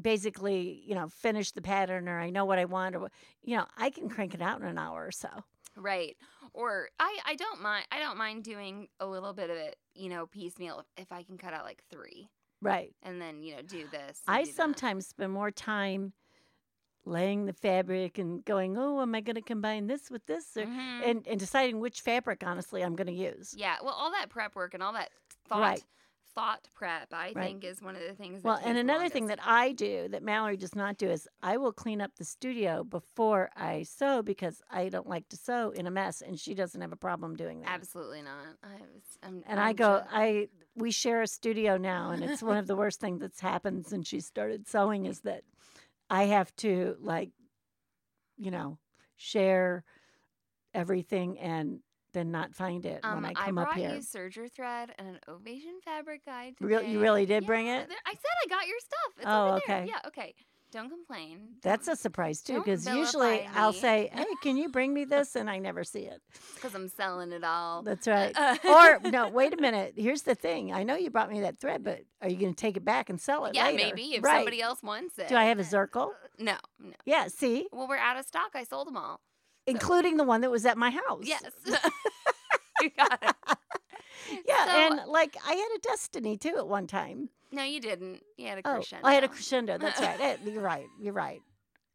basically 0.00 0.82
you 0.86 0.94
know 0.94 1.08
finish 1.08 1.52
the 1.52 1.62
pattern 1.62 2.08
or 2.08 2.18
I 2.18 2.30
know 2.30 2.44
what 2.44 2.58
I 2.58 2.64
want 2.64 2.96
or 2.96 3.10
you 3.42 3.56
know 3.56 3.66
I 3.76 3.90
can 3.90 4.08
crank 4.08 4.34
it 4.34 4.42
out 4.42 4.60
in 4.60 4.66
an 4.66 4.78
hour 4.78 5.06
or 5.06 5.12
so. 5.12 5.28
Right. 5.76 6.16
Or 6.52 6.88
I, 7.00 7.18
I 7.26 7.34
don't 7.34 7.60
mind 7.60 7.86
I 7.90 7.98
don't 7.98 8.16
mind 8.16 8.44
doing 8.44 8.88
a 9.00 9.06
little 9.06 9.32
bit 9.32 9.50
of 9.50 9.56
it, 9.56 9.76
you 9.94 10.08
know, 10.08 10.26
piecemeal 10.26 10.84
if, 10.96 11.10
I 11.10 11.22
can 11.24 11.36
cut 11.38 11.52
out 11.52 11.64
like 11.64 11.82
three 11.90 12.28
Right. 12.62 12.94
and 13.02 13.20
then, 13.20 13.42
you 13.42 13.56
know, 13.56 13.62
do 13.62 13.86
this. 13.90 14.20
I 14.28 14.42
do 14.42 14.46
that. 14.50 14.54
sometimes 14.54 15.06
spend 15.08 15.32
more 15.32 15.50
time 15.50 16.12
laying 17.04 17.44
the 17.44 17.52
fabric 17.52 18.18
and 18.18 18.44
going, 18.44 18.78
oh, 18.78 19.02
am 19.02 19.14
I 19.14 19.20
going 19.20 19.34
to 19.34 19.42
combine 19.42 19.88
this 19.88 20.10
with 20.10 20.24
this? 20.26 20.56
Or, 20.56 20.62
Mhm. 20.64 21.02
and, 21.04 21.26
and 21.26 21.38
deciding 21.38 21.80
which 21.80 22.00
fabric, 22.00 22.42
honestly, 22.46 22.82
I'm 22.82 22.96
going 22.96 23.08
to 23.08 23.12
use. 23.12 23.52
Yeah. 23.56 23.76
Well 23.82 23.92
all 23.92 24.10
that 24.12 24.30
prep 24.30 24.54
work 24.54 24.74
and 24.74 24.82
all 24.82 24.92
that 24.94 25.10
thought 25.48 25.60
Right. 25.60 25.84
Thought 26.34 26.68
prep, 26.74 27.12
I 27.12 27.32
Right. 27.34 27.50
think 27.50 27.64
is 27.64 27.80
one 27.82 27.96
of 27.96 28.02
the 28.02 28.14
things 28.14 28.42
that 28.42 28.48
Well, 28.48 28.60
and 28.62 28.76
the 28.76 28.80
another 28.80 29.08
thing 29.08 29.26
that 29.28 29.38
I 29.44 29.72
do 29.72 30.08
that 30.08 30.22
Mallory 30.22 30.56
does 30.56 30.74
not 30.74 30.98
do 30.98 31.08
is 31.08 31.28
I 31.42 31.56
will 31.56 31.72
clean 31.72 32.00
up 32.00 32.16
the 32.16 32.24
studio 32.24 32.84
before 32.84 33.50
I 33.56 33.84
sew 33.84 34.22
because 34.22 34.60
I 34.70 34.88
don't 34.88 35.08
like 35.08 35.28
to 35.30 35.36
sew 35.36 35.70
in 35.70 35.86
a 35.86 35.90
mess, 35.90 36.20
and 36.20 36.38
she 36.38 36.54
doesn't 36.54 36.80
have 36.80 36.92
a 36.92 36.96
problem 36.96 37.36
doing 37.36 37.60
that. 37.60 37.70
Absolutely 37.70 38.22
not. 38.22 38.56
I 38.62 38.74
was 38.80 39.02
I'm, 39.22 39.42
And 39.46 39.60
I'm 39.60 39.68
I 39.68 39.72
go, 39.72 40.02
I 40.10 40.48
we 40.76 40.90
share 40.90 41.22
a 41.22 41.26
studio 41.26 41.76
now, 41.76 42.10
and 42.10 42.24
it's 42.24 42.42
one 42.42 42.56
of 42.58 42.66
the 42.66 42.76
worst 42.76 43.00
things 43.00 43.20
that's 43.20 43.40
happened 43.40 43.86
since 43.86 44.08
she 44.08 44.20
started 44.20 44.66
sewing 44.68 45.06
is 45.06 45.20
that 45.20 45.42
I 46.10 46.24
have 46.24 46.54
to 46.56 46.96
like, 47.00 47.30
you 48.36 48.50
know, 48.50 48.78
share 49.16 49.84
everything 50.74 51.38
and 51.38 51.78
then 52.14 52.30
not 52.30 52.54
find 52.54 52.86
it 52.86 53.00
um, 53.04 53.16
when 53.22 53.24
I 53.26 53.32
come 53.34 53.58
up 53.58 53.74
here. 53.74 53.88
I 53.88 53.88
brought 53.90 53.96
you 53.96 54.00
serger 54.02 54.50
thread 54.50 54.92
and 54.98 55.08
an 55.08 55.18
ovation 55.28 55.74
fabric 55.84 56.24
guide. 56.24 56.54
Real- 56.60 56.82
you 56.82 57.00
really 57.00 57.26
did 57.26 57.42
Yeah, 57.42 57.46
bring 57.46 57.66
it? 57.66 57.88
I 58.06 58.12
said 58.12 58.30
I 58.44 58.48
got 58.48 58.66
your 58.66 58.78
stuff. 58.80 59.12
It's 59.18 59.26
Oh, 59.28 59.54
okay. 59.56 59.84
Yeah, 59.86 59.98
okay. 60.06 60.34
Don't 60.72 60.90
complain. 60.90 61.50
That's 61.62 61.86
Don't- 61.86 61.92
a 61.92 61.96
surprise 61.96 62.40
too, 62.42 62.58
because 62.58 62.84
usually 62.84 63.36
vilify 63.38 63.60
I'll 63.60 63.72
say, 63.72 64.10
"Hey, 64.12 64.24
can 64.42 64.56
you 64.56 64.68
bring 64.68 64.92
me 64.92 65.04
this?" 65.14 65.36
and 65.36 65.48
I 65.48 65.58
never 65.60 65.84
see 65.84 66.00
it. 66.00 66.20
because 66.56 66.74
I'm 66.74 66.88
selling 66.88 67.30
it 67.30 67.44
all. 67.44 67.82
That's 67.82 68.08
right. 68.08 68.36
Uh, 68.36 68.56
or 68.68 69.10
no, 69.10 69.28
wait 69.28 69.52
a 69.54 69.56
minute. 69.60 69.94
Here's 69.96 70.22
the 70.22 70.34
thing. 70.34 70.72
I 70.72 70.82
know 70.82 70.96
you 70.96 71.10
brought 71.10 71.30
me 71.30 71.42
that 71.42 71.58
thread, 71.60 71.84
but 71.84 72.00
are 72.22 72.28
you 72.28 72.36
going 72.36 72.54
to 72.54 72.60
take 72.60 72.76
it 72.76 72.84
back 72.84 73.08
and 73.08 73.20
sell 73.20 73.44
it 73.44 73.54
yeah, 73.54 73.66
later? 73.66 73.84
maybe 73.84 74.14
if 74.16 74.24
right. 74.24 74.38
somebody 74.38 74.60
else 74.62 74.82
wants 74.82 75.16
it. 75.16 75.28
Do 75.28 75.36
I 75.36 75.44
have 75.44 75.60
a 75.60 75.62
Zirkle? 75.62 76.10
No, 76.40 76.56
no. 76.80 76.92
Yeah. 77.04 77.28
See, 77.28 77.68
Well, 77.70 77.86
we're 77.86 77.96
out 77.96 78.16
of 78.18 78.26
stock. 78.26 78.50
I 78.56 78.64
sold 78.64 78.88
them 78.88 78.96
all. 78.96 79.20
including 79.68 80.16
the 80.16 80.24
one 80.24 80.40
that 80.40 80.50
was 80.50 80.66
at 80.66 80.76
my 80.76 80.90
house. 80.90 81.22
Yes. 81.22 81.52
you 82.84 82.90
got 82.96 83.18
it. 83.22 83.34
Yeah, 84.48 84.64
So- 84.64 84.70
and 84.70 85.10
like 85.10 85.36
I 85.46 85.52
had 85.54 85.68
a 85.76 85.80
Destiny 85.80 86.38
too 86.38 86.54
at 86.56 86.66
one 86.66 86.86
time. 86.86 87.28
No, 87.52 87.62
you 87.62 87.78
didn't. 87.80 88.22
You 88.38 88.48
had 88.48 88.58
a 88.58 88.62
Oh, 88.64 88.74
crescendo. 88.76 89.06
I 89.06 89.14
had 89.14 89.22
a 89.24 89.28
crescendo. 89.28 89.76
That's 89.78 90.00
right. 90.00 90.18
Eh, 90.20 90.36
You're 90.44 90.62
right. 90.72 90.86
You're 91.00 91.12
right. 91.12 91.40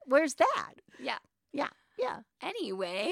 Where's 0.05 0.35
that? 0.35 0.73
Yeah. 0.99 1.17
Yeah. 1.53 1.69
Yeah. 1.97 2.19
Anyway, 2.41 3.11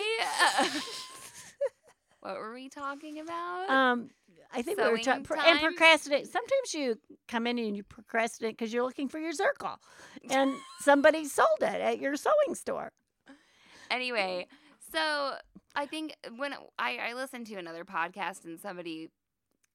what 2.22 2.36
were 2.38 2.54
we 2.54 2.70
talking 2.70 3.20
about? 3.20 3.70
Um, 3.70 4.10
I 4.54 4.62
think 4.62 4.78
we 4.80 4.84
were 4.90 4.98
Sewing 5.02 5.26
and 5.46 5.60
procrastinate. 5.62 6.28
Sometimes 6.28 6.74
you 6.74 6.98
come 7.28 7.48
in 7.48 7.58
and 7.60 7.76
you 7.76 7.84
procrastinate 7.84 8.58
because 8.58 8.74
you're 8.74 8.84
looking 8.86 9.08
for 9.10 9.20
your 9.20 9.34
Zirkle, 9.34 9.78
and 10.30 10.54
somebody 10.82 11.26
sold 11.26 11.48
it 11.62 11.82
at 11.82 12.00
your 12.00 12.16
sewing 12.16 12.56
store. 12.56 12.92
anyway, 13.92 14.48
so 14.92 15.34
I 15.76 15.86
think 15.86 16.16
when 16.38 16.54
I, 16.80 16.98
I 17.10 17.14
listened 17.14 17.48
to 17.48 17.56
another 17.56 17.84
podcast 17.86 18.46
and 18.46 18.60
somebody 18.60 19.10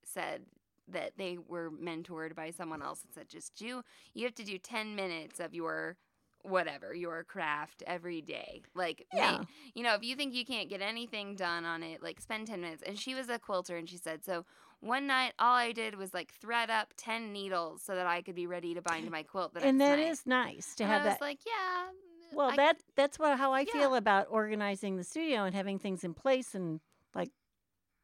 said 0.05 0.43
that 0.89 1.13
they 1.17 1.39
were 1.49 1.71
mentored 1.71 2.35
by 2.35 2.51
someone 2.51 2.83
else 2.83 3.03
and 3.05 3.15
said 3.15 3.29
just 3.29 3.55
do 3.55 3.83
you 4.15 4.25
have 4.25 4.35
to 4.35 4.45
do 4.45 4.59
10 4.59 4.97
minutes 4.97 5.39
of 5.39 5.55
your 5.55 5.97
whatever 6.43 6.93
your 6.93 7.23
craft 7.23 7.85
every 7.87 8.21
day 8.21 8.63
like 8.75 9.07
Yeah. 9.15 9.43
you 9.75 9.85
know 9.85 9.95
if 9.95 10.03
you 10.03 10.17
think 10.17 10.35
you 10.35 10.45
can't 10.45 10.69
get 10.69 10.83
anything 10.83 11.37
done 11.37 11.65
on 11.65 11.85
it 11.85 12.03
like 12.03 12.21
spend 12.21 12.49
10 12.49 12.61
minutes 12.61 12.83
and 12.85 12.99
she 12.99 13.15
was 13.15 13.29
a 13.29 13.39
quilter 13.39 13.77
and 13.77 13.89
she 13.89 13.97
said 13.97 14.25
so 14.25 14.45
one 14.81 15.07
night 15.07 15.35
all 15.39 15.55
i 15.55 15.71
did 15.71 15.95
was 15.95 16.13
like 16.13 16.33
thread 16.35 16.69
up 16.69 16.89
10 16.97 17.33
needles 17.33 17.81
so 17.81 17.95
that 17.95 18.09
i 18.09 18.21
could 18.21 18.35
be 18.35 18.49
ready 18.49 18.75
to 18.75 18.83
bind 18.83 19.09
my 19.09 19.23
quilt 19.23 19.55
the 19.55 19.61
and 19.63 19.81
that 19.81 20.01
night. 20.01 20.09
is 20.09 20.27
nice 20.27 20.75
to 20.75 20.83
and 20.83 20.93
have 20.93 21.03
I 21.03 21.05
was 21.05 21.15
that. 21.15 21.21
like 21.21 21.39
yeah 21.47 21.85
well, 22.33 22.51
I- 22.51 22.57
that 22.57 22.83
that's 22.97 23.19
what 23.19 23.39
how 23.39 23.53
I 23.53 23.61
Yeah. 23.61 23.73
feel 23.73 23.95
about 23.95 24.27
organizing 24.31 24.97
the 24.97 25.05
studio 25.05 25.45
and 25.45 25.55
having 25.55 25.79
things 25.79 26.05
in 26.05 26.15
place 26.15 26.55
and 26.55 26.81
like, 27.15 27.31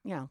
you 0.04 0.14
know, 0.14 0.30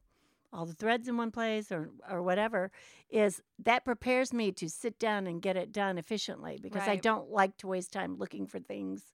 all 0.54 0.66
the 0.66 0.74
threads 0.74 1.08
in 1.08 1.18
one 1.18 1.32
place 1.32 1.72
or 1.72 1.90
or 2.10 2.22
whatever 2.24 2.72
is 3.10 3.42
that 3.60 3.84
prepares 3.84 4.32
me 4.34 4.52
to 4.54 4.70
sit 4.70 4.98
down 4.98 5.28
and 5.28 5.42
get 5.42 5.58
it 5.58 5.72
done 5.72 5.98
efficiently 5.98 6.58
because 6.62 6.84
I 6.88 6.96
don't 6.96 7.30
like 7.30 7.58
to 7.58 7.68
waste 7.68 7.92
time 7.92 8.16
looking 8.18 8.48
for 8.48 8.60
things 8.60 9.14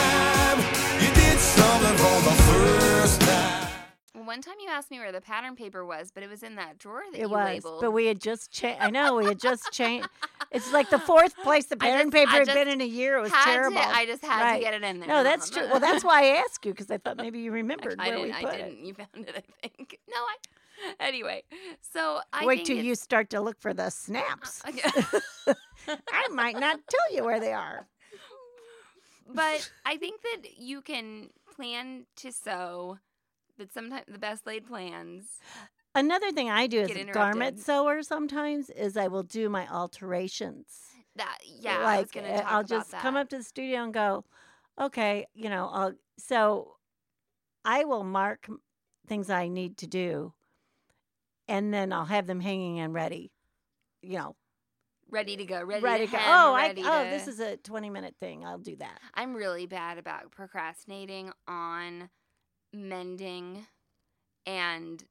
one 4.31 4.41
time 4.41 4.55
you 4.63 4.69
asked 4.69 4.89
me 4.91 4.97
where 4.99 5.11
the 5.11 5.19
pattern 5.21 5.55
paper 5.57 5.85
was, 5.85 6.09
but 6.11 6.23
it 6.23 6.29
was 6.29 6.41
in 6.41 6.55
that 6.55 6.77
drawer 6.77 7.01
that 7.11 7.17
It 7.17 7.23
you 7.23 7.29
was, 7.29 7.45
labeled. 7.45 7.81
but 7.81 7.91
we 7.91 8.05
had 8.05 8.21
just 8.21 8.49
changed. 8.51 8.81
I 8.81 8.89
know 8.89 9.15
we 9.15 9.25
had 9.25 9.39
just 9.39 9.71
changed. 9.73 10.07
It's 10.51 10.71
like 10.71 10.89
the 10.89 10.99
fourth 10.99 11.35
place 11.37 11.65
the 11.65 11.75
pattern 11.77 12.09
just- 12.11 12.15
I 12.15 12.25
paper 12.25 12.51
had 12.51 12.55
been 12.55 12.67
in 12.69 12.79
a 12.81 12.85
year. 12.85 13.17
It 13.17 13.21
was 13.21 13.31
Had 13.31 13.45
to- 13.45 13.51
terrible. 13.51 13.77
I 13.79 14.05
just 14.05 14.23
had 14.23 14.41
Right. 14.41 14.57
to 14.59 14.63
get 14.63 14.73
it 14.73 14.83
in 14.83 14.99
there. 14.99 15.09
no, 15.09 15.23
that's 15.23 15.49
true. 15.49 15.67
Well, 15.69 15.79
that's 15.81 16.03
why 16.03 16.23
I 16.23 16.37
asked 16.37 16.65
you 16.65 16.71
because 16.71 16.89
I 16.89 16.97
thought 16.97 17.17
maybe 17.17 17.39
you 17.39 17.51
remembered 17.61 17.95
I 17.99 18.09
where 18.09 18.19
we 18.21 18.31
I 18.31 18.41
put 18.41 18.51
didn't. 18.53 18.71
it. 18.79 18.85
You 18.85 18.93
found 18.93 19.27
it, 19.29 19.35
I 19.63 19.67
think. 19.67 19.99
No, 20.09 20.15
I. 20.17 20.35
Anyway, 20.99 21.43
so 21.93 22.21
I 22.33 22.43
Wait 22.45 22.65
till 22.65 22.77
you 22.77 22.95
start 22.95 23.29
to 23.31 23.39
look 23.41 23.59
for 23.59 23.71
the 23.73 23.89
snaps. 23.91 24.63
Uh, 24.65 25.53
I 26.11 26.27
might 26.31 26.59
not 26.59 26.79
tell 26.89 27.15
you 27.15 27.23
where 27.23 27.39
they 27.39 27.53
are. 27.53 27.85
but 29.33 29.69
I 29.85 29.97
think 29.97 30.21
that 30.23 30.57
you 30.57 30.81
can 30.81 31.29
plan 31.55 32.05
to 32.17 32.31
sew. 32.31 32.97
That 33.61 33.71
sometimes 33.71 34.05
the 34.07 34.17
best 34.17 34.47
laid 34.47 34.65
plans. 34.65 35.37
Another 35.93 36.31
thing 36.31 36.49
I 36.49 36.65
do 36.65 36.81
as 36.81 36.89
a 36.89 37.03
garment 37.05 37.59
sewer 37.59 38.01
sometimes 38.01 38.71
is 38.71 38.97
I 38.97 39.07
will 39.07 39.21
do 39.21 39.49
my 39.49 39.67
alterations. 39.71 40.65
That 41.15 41.37
yeah, 41.45 41.77
like 41.83 41.97
I 41.97 42.01
was 42.01 42.11
gonna 42.11 42.27
uh, 42.29 42.37
talk 42.37 42.45
I'll 42.45 42.59
about 42.61 42.69
just 42.69 42.91
that. 42.91 43.01
come 43.03 43.15
up 43.15 43.29
to 43.29 43.37
the 43.37 43.43
studio 43.43 43.83
and 43.83 43.93
go, 43.93 44.25
okay, 44.79 45.27
you 45.35 45.49
know, 45.49 45.69
I'll 45.71 45.93
so 46.17 46.77
I 47.63 47.83
will 47.83 48.03
mark 48.03 48.49
things 49.07 49.29
I 49.29 49.47
need 49.47 49.77
to 49.77 49.87
do, 49.87 50.33
and 51.47 51.71
then 51.71 51.93
I'll 51.93 52.05
have 52.05 52.25
them 52.25 52.39
hanging 52.39 52.79
and 52.79 52.95
ready. 52.95 53.31
You 54.01 54.17
know, 54.17 54.35
ready 55.11 55.37
to 55.37 55.45
go. 55.45 55.63
Ready, 55.63 55.83
ready 55.83 56.05
to 56.05 56.11
to 56.11 56.17
go. 56.17 56.23
Oh, 56.25 56.53
I 56.55 56.69
ready 56.69 56.81
oh, 56.83 57.03
to- 57.03 57.09
this 57.11 57.27
is 57.27 57.39
a 57.39 57.57
twenty 57.57 57.91
minute 57.91 58.15
thing. 58.19 58.43
I'll 58.43 58.57
do 58.57 58.75
that. 58.77 58.97
I'm 59.13 59.35
really 59.35 59.67
bad 59.67 59.99
about 59.99 60.31
procrastinating 60.31 61.31
on 61.47 62.09
mending 62.73 63.65
and 64.45 65.03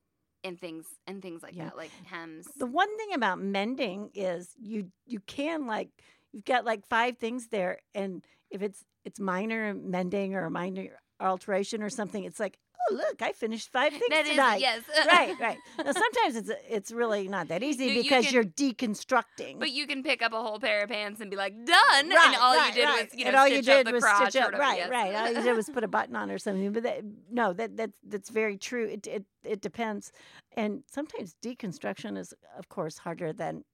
and 0.43 0.59
things 0.59 0.87
and 1.07 1.21
things 1.23 1.43
like 1.43 1.55
Yeah. 1.55 1.65
that, 1.65 1.77
like 1.77 1.91
hems. 2.07 2.47
The 2.57 2.67
one 2.67 2.95
thing 2.97 3.13
about 3.15 3.41
mending 3.41 4.11
is 4.15 4.55
you 4.59 4.91
you 5.07 5.21
can 5.21 5.67
like 5.67 5.91
you've 6.33 6.45
got 6.45 6.65
like 6.65 6.87
five 6.87 7.19
things 7.19 7.49
there, 7.49 7.81
and 7.95 8.25
if 8.51 8.63
it's 8.63 8.85
it's 9.05 9.21
minor 9.21 9.75
mending 9.75 10.35
or 10.35 10.45
a 10.45 10.51
minor 10.51 10.99
alteration 11.21 11.83
or 11.83 11.91
something, 11.91 12.25
it's 12.25 12.41
like 12.41 12.59
oh 12.89 12.95
look, 12.95 13.21
I 13.23 13.33
finished 13.33 13.71
five 13.73 13.93
things 13.93 14.05
That 14.11 14.25
is 14.25 14.31
tonight. 14.31 14.61
yes. 14.61 14.83
right, 15.07 15.35
right. 15.41 15.59
Now 15.79 15.93
sometimes 15.93 16.37
it's 16.37 16.51
it's 16.69 16.91
really 16.93 17.29
not 17.29 17.49
that 17.49 17.63
easy 17.63 17.85
You- 17.87 17.91
you 17.93 18.03
because 18.03 18.27
can- 18.27 18.35
you're 18.35 18.45
deconstructing. 18.45 19.59
But 19.59 19.71
you 19.73 19.87
can 19.87 20.03
pick 20.03 20.23
up 20.23 20.33
a 20.33 20.41
whole 20.43 20.59
pair 20.59 20.83
of 20.83 20.89
pants 20.91 21.21
and 21.21 21.31
be 21.31 21.37
like, 21.37 21.55
done. 21.65 21.77
and 22.01 22.11
Right, 22.11 22.37
all 22.41 22.57
right, 22.57 22.69
you 22.69 22.75
did 22.75 22.85
right. 22.85 23.05
was, 23.11 23.15
you 23.19 23.25
know, 23.25 23.29
and 23.31 23.37
all 23.37 23.49
you 23.49 23.63
stitch 23.63 23.69
up 23.69 23.77
did 23.79 23.87
the 23.87 23.93
was 23.93 24.05
crotch 24.05 24.31
stitch 24.31 24.43
up. 24.43 24.53
Right, 24.53 24.79
yes. 24.79 24.91
right. 24.91 25.15
All 25.15 25.29
you 25.33 25.43
did 25.43 25.57
was 25.57 25.69
put 25.73 25.85
a 25.85 25.89
button 25.89 26.17
on 26.17 26.31
or 26.31 26.39
something. 26.39 26.73
But 26.73 26.83
that, 26.85 27.01
no, 27.31 27.53
that 27.53 27.77
that's 27.77 27.99
that's 28.07 28.31
very 28.31 28.57
true. 28.57 28.87
It 28.87 29.07
it 29.07 29.25
it 29.45 29.61
depends, 29.61 30.13
and 30.57 30.83
sometimes 30.91 31.35
deconstruction 31.43 32.17
is, 32.19 32.35
of 32.59 32.69
course, 32.69 32.99
harder 32.99 33.33
than 33.33 33.65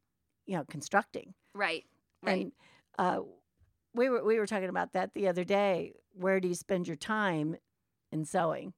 you 0.47 0.57
know 0.57 0.65
constructing. 0.69 1.35
right, 1.55 1.85
right. 2.23 2.43
And 2.43 2.53
uh, 2.99 3.21
we 3.95 4.09
were 4.09 4.25
we 4.25 4.39
were 4.39 4.47
talking 4.47 4.69
about 4.69 4.93
that 4.95 5.15
the 5.15 5.29
other 5.29 5.45
day. 5.45 5.93
Where 6.13 6.41
do 6.41 6.49
you 6.49 6.55
spend 6.55 6.87
your 6.87 6.97
time 6.97 7.57
in 8.13 8.25
sewing? 8.25 8.73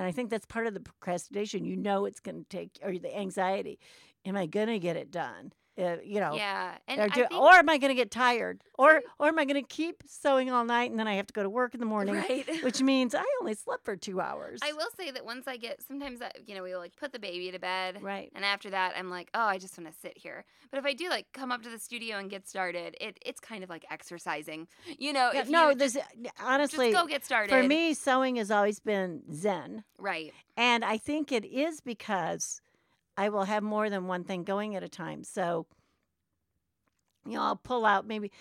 And 0.00 0.06
I 0.08 0.12
think 0.12 0.30
that's 0.30 0.46
part 0.46 0.66
of 0.66 0.72
the 0.72 0.80
procrastination. 0.80 1.66
You 1.66 1.76
know 1.76 2.06
it's 2.06 2.20
going 2.20 2.42
to 2.42 2.48
take, 2.48 2.78
or 2.82 2.96
the 2.96 3.14
anxiety. 3.14 3.78
Am 4.24 4.34
I 4.34 4.46
going 4.46 4.68
to 4.68 4.78
get 4.78 4.96
it 4.96 5.10
done? 5.10 5.52
Uh, 5.78 5.96
you 6.04 6.20
know, 6.20 6.34
yeah, 6.34 6.76
and 6.88 7.10
do- 7.12 7.24
or 7.32 7.52
am 7.54 7.68
I 7.70 7.78
going 7.78 7.90
to 7.90 7.94
get 7.94 8.10
tired? 8.10 8.62
Or 8.76 9.00
or 9.18 9.28
am 9.28 9.38
I 9.38 9.44
going 9.44 9.62
to 9.62 9.66
keep 9.68 10.02
sewing 10.06 10.50
all 10.50 10.64
night 10.64 10.90
and 10.90 10.98
then 10.98 11.06
I 11.08 11.14
have 11.14 11.26
to 11.28 11.32
go 11.32 11.42
to 11.42 11.48
work 11.48 11.74
in 11.74 11.80
the 11.80 11.86
morning, 11.96 12.16
right. 12.16 12.46
which 12.64 12.82
means 12.82 13.14
I 13.14 13.24
only 13.40 13.54
slept 13.54 13.84
for 13.84 13.96
two 13.96 14.20
hours. 14.20 14.60
I 14.62 14.72
will 14.72 14.88
say 14.98 15.10
that 15.10 15.24
once 15.24 15.46
I 15.46 15.56
get, 15.56 15.80
sometimes 15.86 16.20
I, 16.20 16.32
you 16.46 16.54
know, 16.54 16.62
we 16.62 16.74
like 16.76 16.96
put 16.96 17.12
the 17.12 17.18
baby 17.18 17.50
to 17.52 17.58
bed, 17.58 18.02
Right. 18.02 18.30
and 18.34 18.44
after 18.44 18.68
that, 18.70 18.94
I'm 18.96 19.10
like, 19.10 19.30
oh, 19.32 19.40
I 19.46 19.58
just 19.58 19.78
want 19.78 19.90
to 19.92 19.98
sit 20.00 20.18
here. 20.18 20.44
But 20.70 20.78
if 20.78 20.84
I 20.84 20.92
do 20.92 21.08
like 21.08 21.26
come 21.32 21.50
up 21.52 21.62
to 21.62 21.70
the 21.70 21.78
studio 21.78 22.18
and 22.18 22.28
get 22.28 22.48
started, 22.48 22.96
it 23.00 23.18
it's 23.24 23.40
kind 23.40 23.62
of 23.64 23.70
like 23.70 23.84
exercising, 23.90 24.66
you 24.98 25.12
know. 25.12 25.30
Yeah, 25.32 25.40
if 25.42 25.48
no, 25.48 25.68
you 25.70 25.76
this 25.76 25.96
honestly 26.42 26.90
just 26.90 27.02
go 27.02 27.08
get 27.08 27.24
started. 27.24 27.50
for 27.50 27.62
me 27.62 27.94
sewing 27.94 28.36
has 28.36 28.50
always 28.50 28.80
been 28.80 29.22
zen, 29.32 29.84
right? 29.98 30.32
and 30.56 30.84
I 30.84 30.98
think 30.98 31.32
it 31.32 31.44
is 31.44 31.80
because 31.80 32.60
I 33.20 33.28
will 33.28 33.44
have 33.44 33.62
more 33.62 33.90
than 33.90 34.06
one 34.06 34.24
thing 34.24 34.44
going 34.44 34.76
at 34.76 34.82
a 34.82 34.88
time. 34.88 35.24
So 35.24 35.66
you 37.26 37.34
know, 37.34 37.42
I'll 37.42 37.56
pull 37.56 37.84
out 37.84 38.06
maybe. 38.06 38.32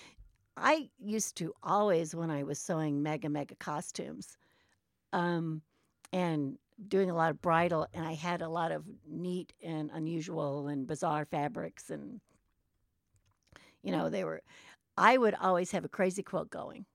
I 0.56 0.90
used 0.98 1.36
to 1.38 1.54
always 1.62 2.16
when 2.16 2.32
I 2.32 2.44
was 2.44 2.60
sewing 2.60 3.04
mega 3.04 3.28
mega 3.28 3.56
costumes, 3.56 4.38
um, 5.12 5.64
and 6.14 6.58
doing 6.88 7.10
a 7.10 7.14
lot 7.14 7.30
of 7.30 7.42
bridal, 7.42 7.88
and 7.94 8.06
I 8.06 8.14
had 8.14 8.42
a 8.42 8.48
lot 8.48 8.72
of 8.72 8.86
neat 9.06 9.52
and 9.62 9.92
unusual 9.94 10.70
and 10.70 10.88
bizarre 10.88 11.26
fabrics, 11.26 11.90
and 11.90 12.22
you 13.84 13.92
know 13.92 14.10
they 14.10 14.24
were. 14.24 14.42
I 14.96 15.18
would 15.18 15.36
always 15.42 15.72
have 15.72 15.84
a 15.84 15.90
crazy 15.90 16.24
quilt 16.24 16.50
going, 16.50 16.86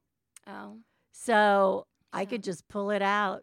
Oh, 0.46 0.78
so 1.12 1.86
I 2.14 2.24
could 2.24 2.42
just 2.42 2.66
pull 2.66 2.90
it 2.90 3.02
out 3.02 3.42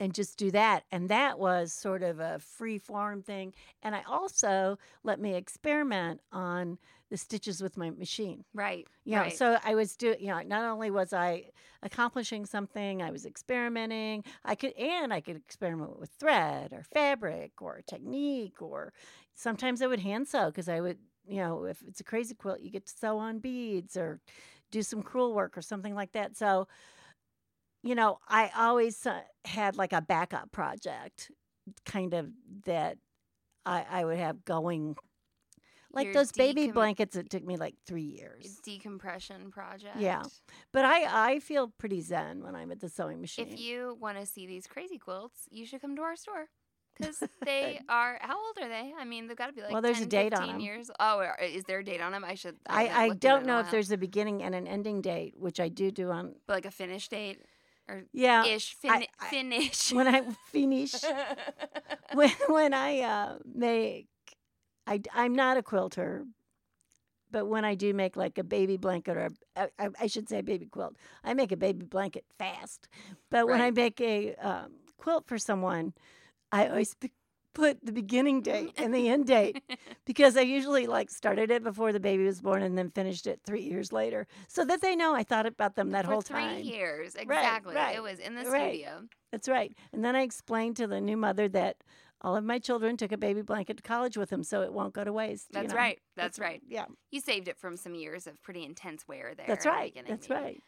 and 0.00 0.14
just 0.14 0.36
do 0.38 0.50
that. 0.50 0.84
And 0.90 1.08
that 1.08 1.38
was 1.38 1.72
sort 1.72 2.02
of 2.02 2.20
a 2.20 2.38
free 2.38 2.78
form 2.78 3.22
thing. 3.22 3.54
And 3.82 3.94
I 3.94 4.02
also 4.08 4.78
let 5.02 5.20
me 5.20 5.34
experiment 5.34 6.20
on 6.32 6.78
the 7.10 7.16
stitches 7.16 7.62
with 7.62 7.76
my 7.76 7.90
machine. 7.90 8.44
right. 8.54 8.86
You 9.04 9.16
know, 9.16 9.22
right. 9.22 9.36
so 9.36 9.58
I 9.62 9.74
was 9.74 9.94
doing, 9.94 10.16
you 10.20 10.28
know, 10.28 10.40
not 10.40 10.64
only 10.64 10.90
was 10.90 11.12
I 11.12 11.50
accomplishing 11.82 12.46
something, 12.46 13.02
I 13.02 13.10
was 13.10 13.26
experimenting. 13.26 14.24
I 14.44 14.54
could, 14.54 14.72
and 14.72 15.12
I 15.12 15.20
could 15.20 15.36
experiment 15.36 16.00
with 16.00 16.10
thread 16.18 16.72
or 16.72 16.82
fabric 16.82 17.60
or 17.60 17.82
technique, 17.86 18.62
or 18.62 18.92
sometimes 19.34 19.82
I 19.82 19.86
would 19.86 20.00
hand 20.00 20.26
sew 20.26 20.46
because 20.46 20.68
I 20.68 20.80
would, 20.80 20.98
you 21.26 21.36
know, 21.36 21.64
if 21.64 21.82
it's 21.86 22.00
a 22.00 22.04
crazy 22.04 22.34
quilt, 22.34 22.60
you 22.60 22.70
get 22.70 22.86
to 22.86 22.92
sew 22.96 23.18
on 23.18 23.38
beads 23.38 23.96
or 23.96 24.20
do 24.70 24.82
some 24.82 25.02
crewel 25.02 25.34
work 25.34 25.56
or 25.56 25.62
something 25.62 25.94
like 25.94 26.12
that. 26.12 26.36
So, 26.36 26.66
you 27.84 27.94
know, 27.94 28.18
I 28.26 28.50
always 28.56 29.06
uh, 29.06 29.20
had 29.44 29.76
like 29.76 29.92
a 29.92 30.00
backup 30.00 30.50
project 30.52 31.30
kind 31.84 32.14
of 32.14 32.30
that 32.64 32.96
I, 33.66 33.84
I 33.88 34.04
would 34.04 34.16
have 34.18 34.44
going. 34.44 34.96
Like 35.92 36.06
Your 36.06 36.14
those 36.14 36.32
baby 36.32 36.66
decom- 36.68 36.74
blankets, 36.74 37.14
it 37.14 37.30
took 37.30 37.44
me 37.44 37.56
like 37.56 37.74
three 37.86 38.02
years. 38.02 38.58
decompression 38.64 39.52
project. 39.52 39.96
Yeah. 39.96 40.22
But 40.72 40.84
I, 40.86 41.34
I 41.34 41.38
feel 41.38 41.72
pretty 41.78 42.00
zen 42.00 42.42
when 42.42 42.56
I'm 42.56 42.72
at 42.72 42.80
the 42.80 42.88
sewing 42.88 43.20
machine. 43.20 43.46
If 43.48 43.60
you 43.60 43.96
want 44.00 44.18
to 44.18 44.26
see 44.26 44.44
these 44.46 44.66
crazy 44.66 44.98
quilts, 44.98 45.42
you 45.52 45.66
should 45.66 45.80
come 45.80 45.94
to 45.94 46.02
our 46.02 46.16
store 46.16 46.48
because 46.98 47.22
they 47.44 47.80
are. 47.88 48.18
How 48.22 48.34
old 48.36 48.58
are 48.60 48.68
they? 48.68 48.92
I 48.98 49.04
mean, 49.04 49.28
they've 49.28 49.36
got 49.36 49.46
to 49.46 49.52
be 49.52 49.60
like 49.60 49.70
Well, 49.70 49.82
there's 49.82 49.98
a 49.98 50.06
10, 50.06 50.08
date 50.08 50.34
on 50.34 50.48
them. 50.48 50.60
years. 50.60 50.90
Oh, 50.98 51.24
is 51.40 51.62
there 51.64 51.78
a 51.78 51.84
date 51.84 52.00
on 52.00 52.10
them? 52.10 52.24
I 52.24 52.34
should. 52.34 52.56
I, 52.66 52.88
I 52.88 53.06
it 53.10 53.20
don't 53.20 53.46
know 53.46 53.60
if 53.60 53.70
there's 53.70 53.92
a 53.92 53.96
beginning 53.98 54.42
and 54.42 54.54
an 54.54 54.66
ending 54.66 55.00
date, 55.00 55.34
which 55.36 55.60
I 55.60 55.68
do 55.68 55.92
do 55.92 56.10
on. 56.10 56.34
But 56.48 56.54
like 56.54 56.66
a 56.66 56.70
finish 56.72 57.08
date 57.08 57.40
or 57.88 58.04
Yeah, 58.12 58.44
ish 58.46 58.74
fin- 58.76 58.90
I- 58.90 59.08
I- 59.20 59.28
finish. 59.30 59.92
when 59.92 60.06
I 60.08 60.22
finish, 60.52 60.94
when 62.14 62.30
when 62.48 62.74
I 62.74 63.00
uh, 63.00 63.38
make, 63.44 64.08
I 64.86 65.00
I'm 65.12 65.34
not 65.34 65.56
a 65.56 65.62
quilter, 65.62 66.24
but 67.30 67.46
when 67.46 67.64
I 67.64 67.74
do 67.74 67.92
make 67.94 68.16
like 68.16 68.38
a 68.38 68.44
baby 68.44 68.76
blanket 68.76 69.16
or 69.16 69.30
a, 69.56 69.68
I, 69.78 69.88
I 70.00 70.06
should 70.06 70.28
say 70.28 70.38
a 70.38 70.42
baby 70.42 70.66
quilt, 70.66 70.96
I 71.24 71.34
make 71.34 71.52
a 71.52 71.56
baby 71.56 71.84
blanket 71.84 72.24
fast. 72.38 72.88
But 73.30 73.48
when 73.48 73.60
I 73.60 73.70
make 73.70 74.00
a 74.00 74.34
um, 74.36 74.72
quilt 74.98 75.26
for 75.26 75.38
someone, 75.38 75.92
I 76.52 76.68
always 76.68 76.94
put 77.54 77.84
the 77.84 77.92
beginning 77.92 78.42
date 78.42 78.72
and 78.76 78.94
the 78.94 79.08
end 79.08 79.26
date 79.26 79.62
because 80.04 80.36
I 80.36 80.42
usually 80.42 80.86
like 80.86 81.10
started 81.10 81.50
it 81.50 81.62
before 81.62 81.92
the 81.92 82.00
baby 82.00 82.24
was 82.24 82.40
born 82.40 82.62
and 82.62 82.76
then 82.76 82.90
finished 82.90 83.26
it 83.26 83.40
three 83.46 83.62
years 83.62 83.92
later, 83.92 84.26
so 84.48 84.64
that 84.64 84.80
they 84.82 84.94
know 84.96 85.14
I 85.14 85.22
thought 85.22 85.46
about 85.46 85.76
them 85.76 85.90
that 85.92 86.04
For 86.04 86.12
whole 86.12 86.20
three 86.20 86.40
time. 86.40 86.62
years 86.62 87.14
exactly. 87.14 87.74
right, 87.74 87.96
It 87.96 88.02
was 88.02 88.18
in 88.18 88.34
the 88.34 88.42
right. 88.50 88.72
studio. 88.74 89.02
That's 89.32 89.48
right. 89.48 89.74
And 89.92 90.04
then 90.04 90.14
I 90.14 90.22
explained 90.22 90.76
to 90.76 90.86
the 90.86 91.00
new 91.00 91.16
mother 91.16 91.48
that 91.48 91.78
all 92.20 92.36
of 92.36 92.44
my 92.44 92.58
children 92.58 92.96
took 92.96 93.12
a 93.12 93.18
baby 93.18 93.42
blanket 93.42 93.76
to 93.76 93.82
college 93.82 94.16
with 94.16 94.30
them, 94.30 94.42
so 94.42 94.62
it 94.62 94.72
won't 94.72 94.94
go 94.94 95.04
to 95.04 95.12
waste. 95.12 95.48
you 95.52 95.60
That's 95.60 95.74
know? 95.74 95.78
right. 95.78 95.98
That's 96.16 96.38
right. 96.38 96.62
Yeah, 96.68 96.86
You 97.10 97.20
saved 97.20 97.48
it 97.48 97.58
from 97.58 97.76
some 97.76 97.94
years 97.94 98.26
of 98.26 98.42
pretty 98.42 98.64
intense 98.64 99.06
wear 99.06 99.34
there. 99.36 99.46
that's 99.46 99.66
in 99.66 99.72
the 99.72 99.76
right. 99.76 100.04
That's 100.06 100.30
right. 100.30 100.62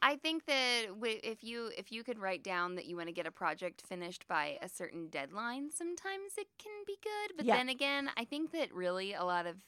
I 0.00 0.16
think 0.16 0.44
that 0.46 0.86
if 1.02 1.42
you 1.42 1.72
if 1.76 1.90
you 1.90 2.04
could 2.04 2.18
write 2.20 2.44
down 2.44 2.76
that 2.76 2.86
you 2.86 2.96
want 2.96 3.08
to 3.08 3.12
get 3.12 3.26
a 3.26 3.32
project 3.32 3.82
finished 3.86 4.28
by 4.28 4.58
a 4.62 4.68
certain 4.68 5.08
deadline, 5.08 5.70
sometimes 5.72 6.34
it 6.38 6.46
can 6.58 6.84
be 6.86 6.96
good. 7.02 7.36
But 7.36 7.46
Yeah. 7.46 7.58
then 7.58 7.68
again, 7.68 8.10
I 8.16 8.24
think 8.24 8.52
that 8.52 8.72
really 8.72 9.12
a 9.12 9.24
lot 9.24 9.46
of 9.46 9.64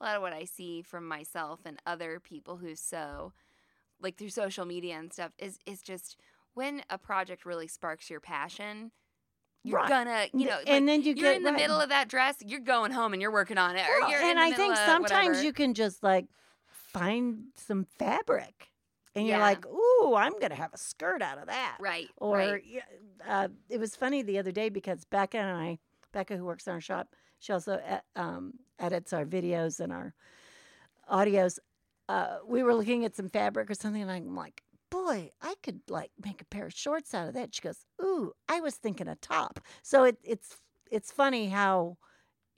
a 0.00 0.04
lot 0.04 0.16
of 0.16 0.22
what 0.22 0.32
I 0.32 0.44
see 0.44 0.82
from 0.82 1.06
myself 1.06 1.60
and 1.64 1.80
other 1.86 2.20
people 2.20 2.56
who 2.58 2.74
sew, 2.76 3.32
like 4.00 4.18
through 4.18 4.30
social 4.30 4.66
media 4.66 4.96
and 4.98 5.12
stuff, 5.12 5.32
is 5.38 5.58
is 5.66 5.82
just 5.82 6.18
when 6.54 6.82
a 6.90 6.98
project 6.98 7.46
really 7.46 7.68
sparks 7.68 8.10
your 8.10 8.20
passion. 8.20 8.92
You're 9.64 9.80
Right. 9.80 9.84
gonna, 9.84 10.28
you 10.34 10.46
know, 10.46 10.62
and 10.66 10.88
like, 10.88 10.88
then 10.88 11.02
you 11.02 11.14
you're 11.14 11.32
get 11.32 11.36
in 11.36 11.44
the 11.44 11.52
right. 11.52 11.62
middle 11.62 11.80
of 11.80 11.90
that 11.90 12.08
dress. 12.08 12.36
You're 12.46 12.60
going 12.60 12.92
home 12.92 13.12
and 13.14 13.22
you're 13.22 13.32
working 13.32 13.58
on 13.58 13.76
it. 13.76 13.86
Or 13.88 14.00
Well, 14.00 14.00
you're 14.00 14.22
in 14.22 14.38
and 14.38 14.38
I 14.38 14.52
think 14.52 14.76
sometimes 14.76 15.42
whatever. 15.42 15.42
you 15.42 15.52
can 15.52 15.74
just 15.74 16.02
like 16.02 16.26
find 16.66 17.46
some 17.56 17.84
fabric, 17.84 18.68
and 19.14 19.26
you're 19.26 19.38
Yeah. 19.38 19.38
like, 19.38 19.66
"Ooh, 19.66 20.14
I'm 20.14 20.38
gonna 20.38 20.54
have 20.54 20.74
a 20.74 20.78
skirt 20.78 21.22
out 21.22 21.38
of 21.38 21.46
that." 21.46 21.80
right, 21.80 22.14
Or 22.16 22.60
right. 22.60 22.64
uh, 23.26 23.48
it 23.68 23.78
was 23.78 23.96
funny 23.96 24.22
the 24.22 24.38
other 24.38 24.52
day 24.52 24.68
because 24.68 25.04
Becca 25.04 25.38
and 25.38 25.56
I, 25.56 25.78
Becca 26.12 26.36
who 26.36 26.44
works 26.44 26.66
in 26.66 26.72
our 26.74 26.80
shop, 26.80 27.14
she 27.38 27.52
also 27.52 27.80
um, 28.16 28.54
edits 28.78 29.12
our 29.12 29.24
videos 29.24 29.80
and 29.80 29.92
our 29.92 30.14
audios, 31.10 31.58
uh, 32.08 32.38
we 32.46 32.62
were 32.62 32.74
looking 32.74 33.04
at 33.04 33.14
some 33.16 33.28
fabric 33.28 33.70
or 33.70 33.74
something, 33.74 34.02
and 34.02 34.10
I'm 34.10 34.34
like, 34.34 34.62
boy, 34.90 35.30
I 35.42 35.54
could 35.62 35.80
like 35.88 36.12
make 36.24 36.40
a 36.40 36.46
pair 36.46 36.66
of 36.66 36.72
shorts 36.74 37.14
out 37.14 37.28
of 37.28 37.34
that. 37.34 37.54
She 37.54 37.60
goes, 37.60 37.84
ooh, 38.02 38.32
I 38.48 38.60
was 38.60 38.76
thinking 38.76 39.08
a 39.08 39.16
top. 39.16 39.60
So 39.82 40.04
it, 40.04 40.18
it's 40.22 40.56
it's 40.90 41.12
funny 41.12 41.48
how 41.48 41.98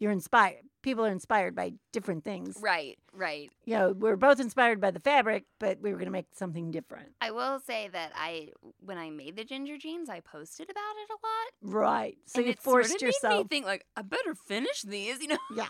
you're 0.01 0.11
inspired. 0.11 0.63
People 0.83 1.05
are 1.05 1.13
inspired 1.13 1.55
by 1.55 1.75
different 1.93 2.25
things. 2.25 2.57
Right, 2.61 2.99
right. 3.13 3.51
You 3.67 3.75
know, 3.75 3.93
we're 3.93 4.17
both 4.17 4.41
inspired 4.41 4.81
by 4.81 4.91
the 4.91 4.99
fabric, 4.99 5.45
but 5.59 5.79
we 5.83 5.91
were 5.91 5.99
going 5.99 6.07
to 6.07 6.13
make 6.13 6.29
something 6.35 6.71
different. 6.71 7.11
I 7.21 7.31
will 7.33 7.61
say 7.61 7.89
that 7.93 8.13
I, 8.17 8.49
when 8.81 8.97
I 8.97 9.11
made 9.11 9.37
the 9.37 9.45
ginger 9.45 9.77
jeans, 9.77 10.09
I 10.09 10.21
posted 10.21 10.71
about 10.71 10.81
it 10.81 11.11
a 11.11 11.69
lot. 11.71 11.75
Right. 11.77 12.17
So 12.25 12.39
and 12.39 12.47
you 12.47 12.53
it 12.53 12.59
forced 12.59 12.99
sort 12.99 13.03
of 13.03 13.15
Made 13.23 13.39
me 13.39 13.45
think 13.45 13.67
like 13.67 13.85
I 13.95 14.03
better 14.03 14.35
finish 14.35 14.83
these. 14.83 15.21
You 15.21 15.29
know. 15.29 15.39
Yeah. 15.55 15.67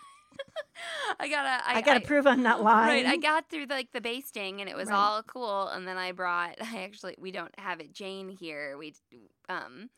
I 1.20 1.28
gotta. 1.28 1.68
I, 1.68 1.78
I, 1.78 1.80
got 1.80 1.94
to 1.94 2.00
prove 2.00 2.26
I'm 2.26 2.42
not 2.44 2.62
lying. 2.62 3.04
Right, 3.04 3.12
I 3.12 3.16
got 3.16 3.50
through 3.50 3.66
the, 3.66 3.74
like 3.74 3.90
the 3.92 4.00
basting 4.00 4.60
and 4.60 4.70
it 4.70 4.76
was 4.76 4.88
Right. 4.88 4.96
all 4.96 5.22
cool. 5.24 5.66
And 5.68 5.88
then 5.88 5.98
I 5.98 6.12
brought. 6.12 6.54
I 6.62 6.84
actually 6.84 7.16
we 7.18 7.32
don't 7.32 7.52
have 7.58 7.80
it 7.80 7.92
Jane 7.92 8.28
here. 8.28 8.78
We 8.78 8.94
um 9.48 9.90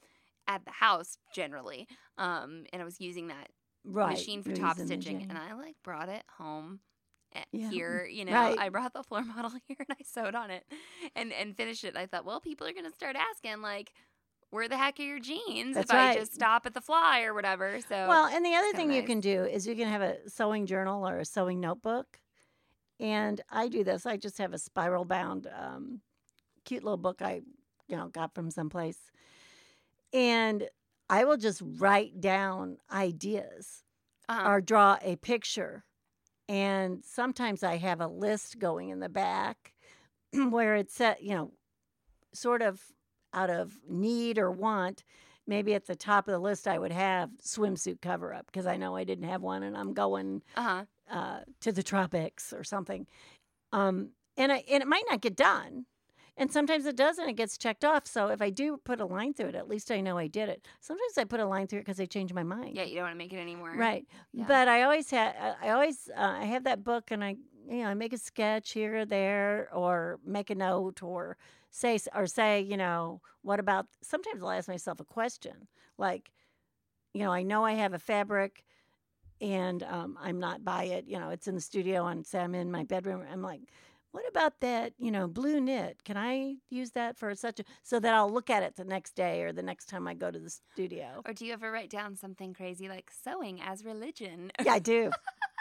at 0.48 0.64
the 0.64 0.72
house 0.72 1.18
generally. 1.34 1.86
Um, 2.18 2.64
and 2.72 2.80
I 2.80 2.84
was 2.84 3.00
using 3.00 3.28
that 3.28 3.48
right. 3.84 4.10
machine 4.10 4.42
for 4.42 4.50
You're 4.50 4.58
top 4.58 4.78
stitching, 4.78 5.26
and 5.28 5.38
I 5.38 5.54
like 5.54 5.76
brought 5.82 6.08
it 6.08 6.24
home. 6.38 6.80
Yeah. 7.50 7.70
Here, 7.70 8.04
you 8.04 8.26
know, 8.26 8.32
Right. 8.32 8.58
I 8.58 8.68
brought 8.68 8.92
the 8.92 9.02
floor 9.02 9.24
model 9.24 9.50
here 9.66 9.78
and 9.78 9.88
I 9.90 10.02
sewed 10.04 10.34
on 10.34 10.50
it, 10.50 10.64
and 11.16 11.32
and 11.32 11.56
finished 11.56 11.84
it. 11.84 11.96
I 11.96 12.06
thought, 12.06 12.24
well, 12.24 12.40
people 12.40 12.66
are 12.66 12.72
gonna 12.72 12.92
start 12.92 13.16
asking 13.16 13.62
like, 13.62 13.92
where 14.52 14.68
the 14.68 14.76
heck 14.76 15.00
are 15.00 15.02
your 15.02 15.18
jeans 15.18 15.74
That's 15.74 15.90
if 15.90 15.96
I 15.96 16.14
just 16.14 16.34
stop 16.34 16.66
at 16.66 16.74
the 16.74 16.82
fly 16.82 17.22
or 17.22 17.32
whatever? 17.32 17.80
So 17.88 18.06
Well, 18.06 18.26
and 18.26 18.44
the 18.44 18.54
other 18.54 18.72
thing 18.72 18.92
you 18.92 19.02
can 19.02 19.18
do 19.18 19.44
is 19.44 19.66
you 19.66 19.74
can 19.74 19.88
have 19.88 20.02
a 20.02 20.28
sewing 20.28 20.66
journal 20.66 21.08
or 21.08 21.18
a 21.20 21.24
sewing 21.24 21.58
notebook. 21.58 22.20
And 23.00 23.40
I 23.50 23.68
do 23.68 23.82
this. 23.82 24.04
I 24.04 24.18
just 24.18 24.36
have 24.38 24.52
a 24.52 24.58
spiral 24.58 25.06
bound, 25.06 25.48
um, 25.58 26.02
cute 26.66 26.84
little 26.84 26.98
book 26.98 27.22
I, 27.22 27.40
you 27.88 27.96
know, 27.96 28.08
got 28.08 28.34
from 28.34 28.50
someplace. 28.50 28.98
And 30.12 30.68
I 31.12 31.25
will 31.25 31.37
just 31.37 31.61
write 31.79 32.22
down 32.22 32.79
ideas 32.90 33.85
uh-huh. 34.31 34.48
or 34.48 34.61
draw 34.62 34.96
a 35.03 35.16
picture. 35.16 35.85
And 36.48 37.05
sometimes 37.05 37.62
I 37.62 37.77
have 37.77 38.01
a 38.01 38.07
list 38.07 38.59
going 38.59 38.88
in 38.88 39.01
the 39.01 39.11
back 39.11 39.75
where 40.33 40.75
it's 40.75 40.94
set, 40.94 41.22
you 41.22 41.35
know, 41.35 41.53
sort 42.33 42.62
of 42.62 42.81
out 43.35 43.51
of 43.51 43.79
need 43.87 44.38
or 44.38 44.51
want. 44.51 45.05
Maybe 45.46 45.75
at 45.75 45.87
the 45.87 45.94
top 45.94 46.29
of 46.29 46.33
the 46.33 46.38
list, 46.38 46.66
I 46.66 46.79
would 46.79 46.92
have 46.92 47.29
swimsuit 47.44 48.01
cover 48.01 48.33
up 48.33 48.46
because 48.46 48.66
I 48.66 48.79
know 48.79 48.96
I 48.96 49.05
didn't 49.05 49.29
have 49.29 49.42
one 49.42 49.64
and 49.64 49.77
I'm 49.77 49.92
going 49.92 50.40
uh-huh. 50.57 50.85
uh, 51.11 51.40
to 51.61 51.72
the 51.72 51.83
tropics 51.83 52.55
or 52.55 52.64
something. 52.64 53.07
Um, 53.70 54.12
and, 54.38 54.51
I, 54.51 54.64
and 54.70 54.83
it 54.83 54.88
might 54.88 55.05
not 55.11 55.20
get 55.20 55.37
done. 55.37 55.85
And 56.36 56.50
sometimes 56.50 56.86
it 56.86 56.96
doesn't, 56.96 57.28
it 57.28 57.34
gets 57.34 57.58
checked 57.58 57.84
off. 57.84 58.06
So 58.06 58.28
if 58.28 58.40
I 58.40 58.48
do 58.48 58.78
put 58.78 59.00
a 59.00 59.04
line 59.04 59.34
through 59.34 59.48
it, 59.48 59.54
at 59.54 59.68
least 59.68 59.90
I 59.90 60.00
know 60.00 60.16
I 60.16 60.28
did 60.28 60.48
it. 60.48 60.66
Sometimes 60.80 61.18
I 61.18 61.24
put 61.24 61.40
a 61.40 61.46
line 61.46 61.66
through 61.66 61.80
it 61.80 61.86
because 61.86 62.00
I 62.00 62.06
change 62.06 62.32
my 62.32 62.42
mind. 62.42 62.74
Yeah, 62.74 62.84
you 62.84 62.94
don't 62.94 63.04
want 63.04 63.14
to 63.14 63.18
make 63.18 63.32
it 63.34 63.38
anymore. 63.38 63.74
Right. 63.76 64.06
Yeah. 64.32 64.46
But 64.48 64.66
I 64.66 64.82
always 64.82 65.10
have, 65.10 65.34
I 65.62 65.70
always, 65.70 66.08
uh, 66.16 66.20
I 66.40 66.46
have 66.46 66.64
that 66.64 66.84
book 66.84 67.10
and 67.10 67.22
I, 67.22 67.36
you 67.68 67.82
know, 67.82 67.88
I 67.88 67.94
make 67.94 68.14
a 68.14 68.18
sketch 68.18 68.72
here 68.72 69.00
or 69.00 69.04
there 69.04 69.68
or 69.74 70.20
make 70.24 70.48
a 70.48 70.54
note 70.54 71.02
or 71.02 71.36
say, 71.70 71.98
or 72.14 72.26
say, 72.26 72.62
you 72.62 72.78
know, 72.78 73.20
what 73.42 73.60
about, 73.60 73.86
sometimes 74.00 74.42
I'll 74.42 74.50
ask 74.50 74.68
myself 74.68 75.00
a 75.00 75.04
question 75.04 75.68
like, 75.98 76.32
you 77.12 77.20
know, 77.22 77.30
I 77.30 77.42
know 77.42 77.62
I 77.62 77.72
have 77.72 77.92
a 77.92 77.98
fabric 77.98 78.64
and 79.42 79.82
um, 79.82 80.16
I'm 80.20 80.40
not 80.40 80.64
by 80.64 80.84
it, 80.84 81.04
you 81.06 81.18
know, 81.18 81.28
it's 81.28 81.46
in 81.46 81.54
the 81.54 81.60
studio 81.60 82.06
and 82.06 82.24
say 82.24 82.40
I'm 82.40 82.54
in 82.54 82.70
my 82.70 82.84
bedroom. 82.84 83.22
I'm 83.30 83.42
like, 83.42 83.60
what 84.12 84.29
about 84.29 84.61
that, 84.61 84.92
you 84.98 85.11
know, 85.11 85.27
blue 85.27 85.61
knit? 85.61 86.05
Can 86.05 86.16
I 86.16 86.57
use 86.70 86.92
that 86.92 87.18
for 87.18 87.35
such 87.35 87.61
a, 87.61 87.64
so 87.83 87.98
that 87.98 88.14
I'll 88.14 88.31
look 88.31 88.51
at 88.51 88.62
it 88.62 88.77
the 88.77 88.85
next 88.85 89.14
day 89.16 89.42
or 89.42 89.53
the 89.53 89.62
next 89.62 89.87
time 89.87 90.07
I 90.07 90.14
go 90.14 90.31
to 90.31 90.38
the 90.38 90.51
studio. 90.51 91.22
Or 91.27 91.33
do 91.33 91.46
you 91.46 91.53
ever 91.53 91.70
write 91.70 91.90
down 91.90 92.16
something 92.16 92.53
crazy 92.53 92.88
like 92.88 93.11
sewing 93.25 93.61
as 93.61 93.85
religion? 93.85 94.53
Yeah, 94.62 94.75
I 94.75 94.79
do. 94.79 95.11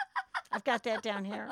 I've 0.52 0.64
got 0.64 0.82
that 0.84 1.02
down 1.02 1.24
here. 1.24 1.48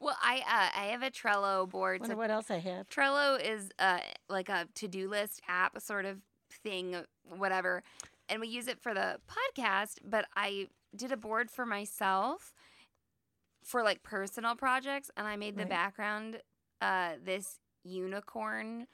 well, 0.00 0.16
I 0.22 0.38
uh, 0.38 0.80
I 0.80 0.84
have 0.92 1.02
a 1.02 1.10
Trello 1.10 1.68
board. 1.68 2.00
Wonder 2.00 2.14
So 2.14 2.18
what 2.18 2.30
else 2.30 2.50
I 2.50 2.58
have. 2.58 2.88
Trello 2.88 3.38
is 3.38 3.70
uh, 3.78 3.98
like 4.28 4.48
a 4.48 4.66
to 4.76 4.88
do 4.88 5.08
list 5.08 5.42
app 5.48 5.80
sort 5.82 6.06
of 6.06 6.18
thing, 6.62 6.96
whatever. 7.36 7.82
And 8.30 8.40
we 8.40 8.48
use 8.48 8.68
it 8.68 8.80
for 8.80 8.94
the 8.94 9.20
podcast, 9.28 9.96
but 10.02 10.26
I 10.34 10.68
did 10.96 11.12
a 11.12 11.16
board 11.16 11.50
for 11.50 11.66
myself 11.66 12.54
for 13.68 13.82
like 13.82 14.02
personal 14.02 14.56
projects, 14.56 15.10
and 15.16 15.26
I 15.26 15.36
made 15.36 15.54
the 15.56 15.62
Right. 15.62 15.68
background 15.70 16.40
uh, 16.80 17.12
this 17.22 17.60
unicorn. 17.84 18.86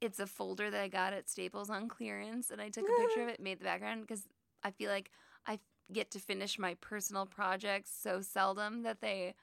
It's 0.00 0.20
a 0.20 0.26
folder 0.26 0.70
that 0.70 0.80
I 0.80 0.88
got 0.88 1.12
at 1.12 1.28
Staples 1.28 1.70
on 1.70 1.88
clearance, 1.88 2.50
and 2.50 2.60
I 2.60 2.68
took 2.68 2.84
a 2.84 3.00
picture 3.02 3.22
of 3.22 3.28
it, 3.34 3.40
made 3.40 3.58
the 3.58 3.64
background 3.64 4.02
because 4.02 4.28
I 4.62 4.70
feel 4.70 4.90
like 4.90 5.10
I 5.46 5.58
get 5.92 6.10
to 6.12 6.18
finish 6.20 6.58
my 6.58 6.74
personal 6.80 7.26
projects 7.26 7.90
so 8.00 8.20
seldom 8.20 8.82
that 8.84 9.00
they 9.00 9.34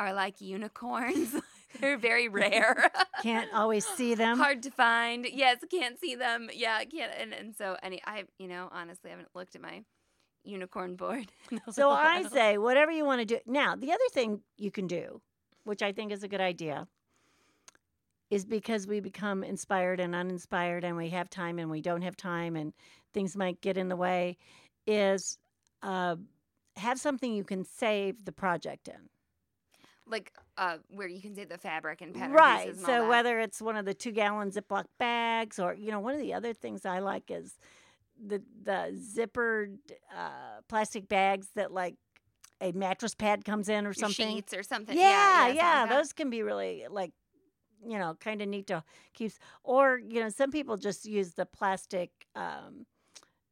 are 0.00 0.12
like 0.12 0.40
unicorns. 0.40 1.34
They're 1.80 1.98
very 1.98 2.28
rare. 2.28 2.90
Can't 3.22 3.52
always 3.52 3.84
see 3.86 4.14
them. 4.14 4.38
Hard 4.38 4.62
to 4.64 4.70
find. 4.70 5.26
Yes, 5.32 5.58
can't 5.70 5.98
see 6.00 6.14
them. 6.14 6.48
Yeah, 6.52 6.84
can't. 6.84 7.12
And, 7.18 7.32
and 7.32 7.54
so, 7.56 7.76
any, 7.82 8.00
I, 8.06 8.24
you 8.38 8.46
know, 8.48 8.68
honestly, 8.70 9.10
I 9.10 9.12
haven't 9.12 9.30
looked 9.34 9.56
at 9.56 9.60
my 9.62 9.82
unicorn 10.44 10.96
board. 10.96 11.26
So 11.70 11.90
I 11.90 12.22
say, 12.24 12.58
whatever 12.58 12.92
you 12.92 13.04
want 13.04 13.20
to 13.20 13.24
do. 13.24 13.38
Now, 13.46 13.76
the 13.76 13.92
other 13.92 14.08
thing 14.12 14.40
you 14.56 14.70
can 14.70 14.86
do, 14.86 15.20
which 15.64 15.82
I 15.82 15.92
think 15.92 16.12
is 16.12 16.22
a 16.22 16.28
good 16.28 16.40
idea, 16.40 16.86
is 18.30 18.44
because 18.44 18.86
we 18.86 19.00
become 19.00 19.44
inspired 19.44 20.00
and 20.00 20.14
uninspired 20.14 20.84
and 20.84 20.96
we 20.96 21.10
have 21.10 21.30
time 21.30 21.58
and 21.58 21.70
we 21.70 21.80
don't 21.80 22.02
have 22.02 22.16
time 22.16 22.56
and 22.56 22.72
things 23.12 23.36
might 23.36 23.60
get 23.60 23.76
in 23.76 23.88
the 23.88 23.96
way, 23.96 24.36
is 24.86 25.38
uh, 25.82 26.16
have 26.76 26.98
something 26.98 27.32
you 27.32 27.44
can 27.44 27.64
save 27.64 28.24
the 28.24 28.32
project 28.32 28.88
in. 28.88 29.08
like 30.06 30.32
uh, 30.58 30.78
where 30.90 31.08
you 31.08 31.20
can 31.20 31.34
save 31.34 31.48
the 31.48 31.58
fabric 31.58 32.00
and 32.00 32.14
pattern 32.14 32.32
right. 32.32 32.76
So 32.76 33.08
whether 33.08 33.40
it's 33.40 33.60
one 33.62 33.76
of 33.76 33.84
the 33.84 33.94
two 33.94 34.12
gallon 34.12 34.50
Ziploc 34.50 34.84
bags 34.98 35.58
or, 35.58 35.74
you 35.74 35.90
know, 35.90 36.00
one 36.00 36.14
of 36.14 36.20
the 36.20 36.34
other 36.34 36.52
things 36.52 36.84
I 36.84 36.98
like 36.98 37.30
is 37.30 37.58
the 38.22 38.42
the 38.62 38.98
zippered 39.16 39.78
uh, 40.16 40.60
plastic 40.68 41.08
bags 41.08 41.48
that 41.54 41.72
like 41.72 41.96
a 42.60 42.72
mattress 42.72 43.14
pad 43.14 43.44
comes 43.44 43.68
in 43.68 43.84
or 43.86 43.90
Your 43.90 43.94
something. 43.94 44.36
sheets 44.36 44.54
or 44.54 44.62
something. 44.62 44.96
Yeah, 44.96 45.48
yeah, 45.48 45.52
yeah, 45.52 45.80
like 45.82 45.90
those 45.90 46.12
can 46.12 46.30
be 46.30 46.42
really 46.42 46.86
like, 46.88 47.12
you 47.86 47.98
know, 47.98 48.16
kind 48.20 48.40
of 48.40 48.48
neat 48.48 48.68
to 48.68 48.82
keep. 49.12 49.32
Or 49.62 49.98
you 49.98 50.20
know, 50.20 50.28
some 50.28 50.50
people 50.50 50.76
just 50.76 51.04
use 51.04 51.34
the 51.34 51.46
plastic 51.46 52.10
um, 52.34 52.86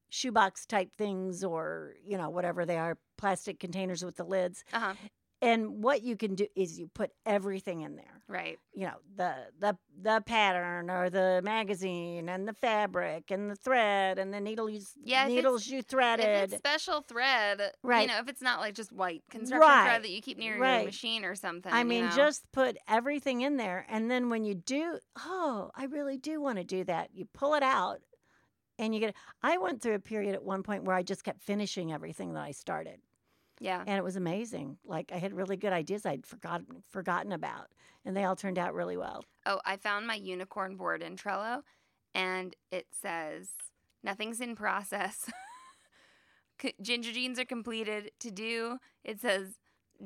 shoebox 0.09 0.67
type 0.67 0.95
things, 0.95 1.43
or 1.45 1.95
you 2.05 2.17
know, 2.17 2.31
whatever 2.31 2.65
they 2.65 2.79
are, 2.79 2.97
plastic 3.19 3.59
containers 3.59 4.05
with 4.05 4.17
the 4.17 4.25
lids. 4.25 4.65
Uh-huh. 4.73 4.95
And 5.43 5.83
what 5.83 6.03
you 6.03 6.17
can 6.17 6.37
do 6.37 6.47
is 6.55 6.79
you 6.79 6.87
put 6.87 7.11
everything 7.27 7.81
in 7.81 7.97
there. 7.97 8.23
Right. 8.29 8.59
You 8.73 8.87
know, 8.87 8.95
the 9.17 9.35
the 9.59 9.77
the 10.01 10.23
pattern 10.25 10.89
or 10.89 11.11
the 11.11 11.41
magazine 11.43 12.29
and 12.29 12.47
the 12.47 12.53
fabric 12.55 13.31
and 13.33 13.51
the 13.51 13.57
thread 13.57 14.21
and 14.21 14.33
the 14.33 14.41
needle 14.41 14.71
you 14.71 14.81
Yeah, 15.03 15.27
needles 15.27 15.67
you 15.67 15.81
If 15.81 15.87
threaded. 15.87 16.53
it's 16.53 16.57
special 16.59 17.03
thread, 17.03 17.61
Right. 17.83 18.03
You 18.03 18.07
know, 18.15 18.21
if 18.21 18.29
it's 18.29 18.41
not 18.41 18.61
like 18.61 18.75
just 18.75 18.93
white 18.93 19.25
construction 19.31 19.61
Right, 19.69 19.85
thread 19.85 20.05
that 20.05 20.11
you 20.11 20.23
keep 20.23 20.39
near 20.39 20.57
right. 20.59 20.77
your 20.77 20.85
machine 20.87 21.25
or 21.25 21.35
something. 21.35 21.73
I 21.73 21.81
you 21.81 21.87
mean, 21.87 22.05
know. 22.07 22.17
just 22.17 22.45
put 22.53 22.79
everything 22.89 23.41
in 23.41 23.57
there. 23.57 23.85
And 23.89 24.09
then 24.09 24.31
when 24.31 24.45
you 24.45 24.55
do, 24.55 24.99
oh, 25.19 25.73
I 25.75 25.87
really 25.87 26.17
do 26.19 26.41
want 26.41 26.59
to 26.59 26.65
do 26.65 26.85
that, 26.85 27.11
you 27.13 27.27
pull 27.35 27.55
it 27.55 27.65
out 27.65 27.99
and 28.79 28.95
you 28.95 29.01
get. 29.01 29.15
I 29.43 29.59
went 29.59 29.83
through 29.83 29.95
a 29.97 29.99
period 30.01 30.35
at 30.37 30.45
one 30.45 30.63
point 30.63 30.85
where 30.85 30.97
I 30.97 31.03
just 31.03 31.25
kept 31.25 31.43
finishing 31.43 31.93
everything 31.93 32.33
that 32.35 32.45
I 32.45 32.53
started. 32.53 33.01
Yeah. 33.63 33.83
And 33.87 33.97
it 33.97 34.05
was 34.05 34.17
amazing. 34.17 34.77
Like 34.85 35.11
I 35.15 35.19
had 35.19 35.33
really 35.35 35.57
good 35.57 35.73
ideas 35.73 36.05
I'd 36.05 36.27
forgotten 36.27 36.83
forgotten 36.91 37.33
about, 37.33 37.69
and 38.05 38.17
they 38.17 38.25
all 38.25 38.37
turned 38.37 38.59
out 38.59 38.75
really 38.75 38.97
well. 38.97 39.25
Oh, 39.47 39.61
I 39.65 39.77
found 39.77 40.07
my 40.07 40.15
unicorn 40.17 40.77
board 40.77 41.03
in 41.03 41.17
Trello, 41.17 41.63
and 42.15 42.55
it 42.71 42.87
says 43.01 43.49
nothing's 44.03 44.41
in 44.41 44.57
process. 44.57 45.31
Ginger 46.83 47.13
jeans 47.13 47.39
are 47.39 47.45
completed. 47.45 48.11
To 48.21 48.31
do, 48.31 48.79
it 49.05 49.21
says 49.21 49.55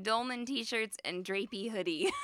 Dolman 0.01 0.47
t-shirts 0.47 0.97
and 1.05 1.25
drapey 1.25 1.71
hoodie. 1.71 2.11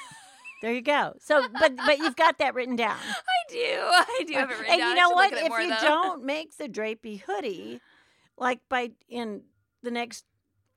There 0.63 0.73
you 0.73 0.81
go. 0.81 1.15
So, 1.19 1.45
but 1.59 1.75
but 1.75 1.99
you've 1.99 2.15
got 2.15 2.39
that 2.39 2.55
written 2.55 2.77
down. 2.77 2.97
I 3.09 3.53
do. 3.53 3.59
I 3.59 4.25
do 4.25 4.35
have 4.35 4.49
it 4.49 4.61
written 4.61 4.75
and 4.75 4.79
down. 4.81 4.91
you 4.91 4.95
know 4.95 5.11
what? 5.11 5.33
look 5.33 5.41
at 5.41 5.43
it 5.43 5.47
If 5.47 5.49
more, 5.49 5.61
you 5.61 5.71
though. 5.71 5.77
don't 5.81 6.25
make 6.25 6.57
the 6.57 6.69
drapey 6.69 7.21
hoodie, 7.21 7.81
like 8.39 8.61
by 8.69 8.93
in 9.09 9.43
the 9.83 9.91
next, 9.91 10.25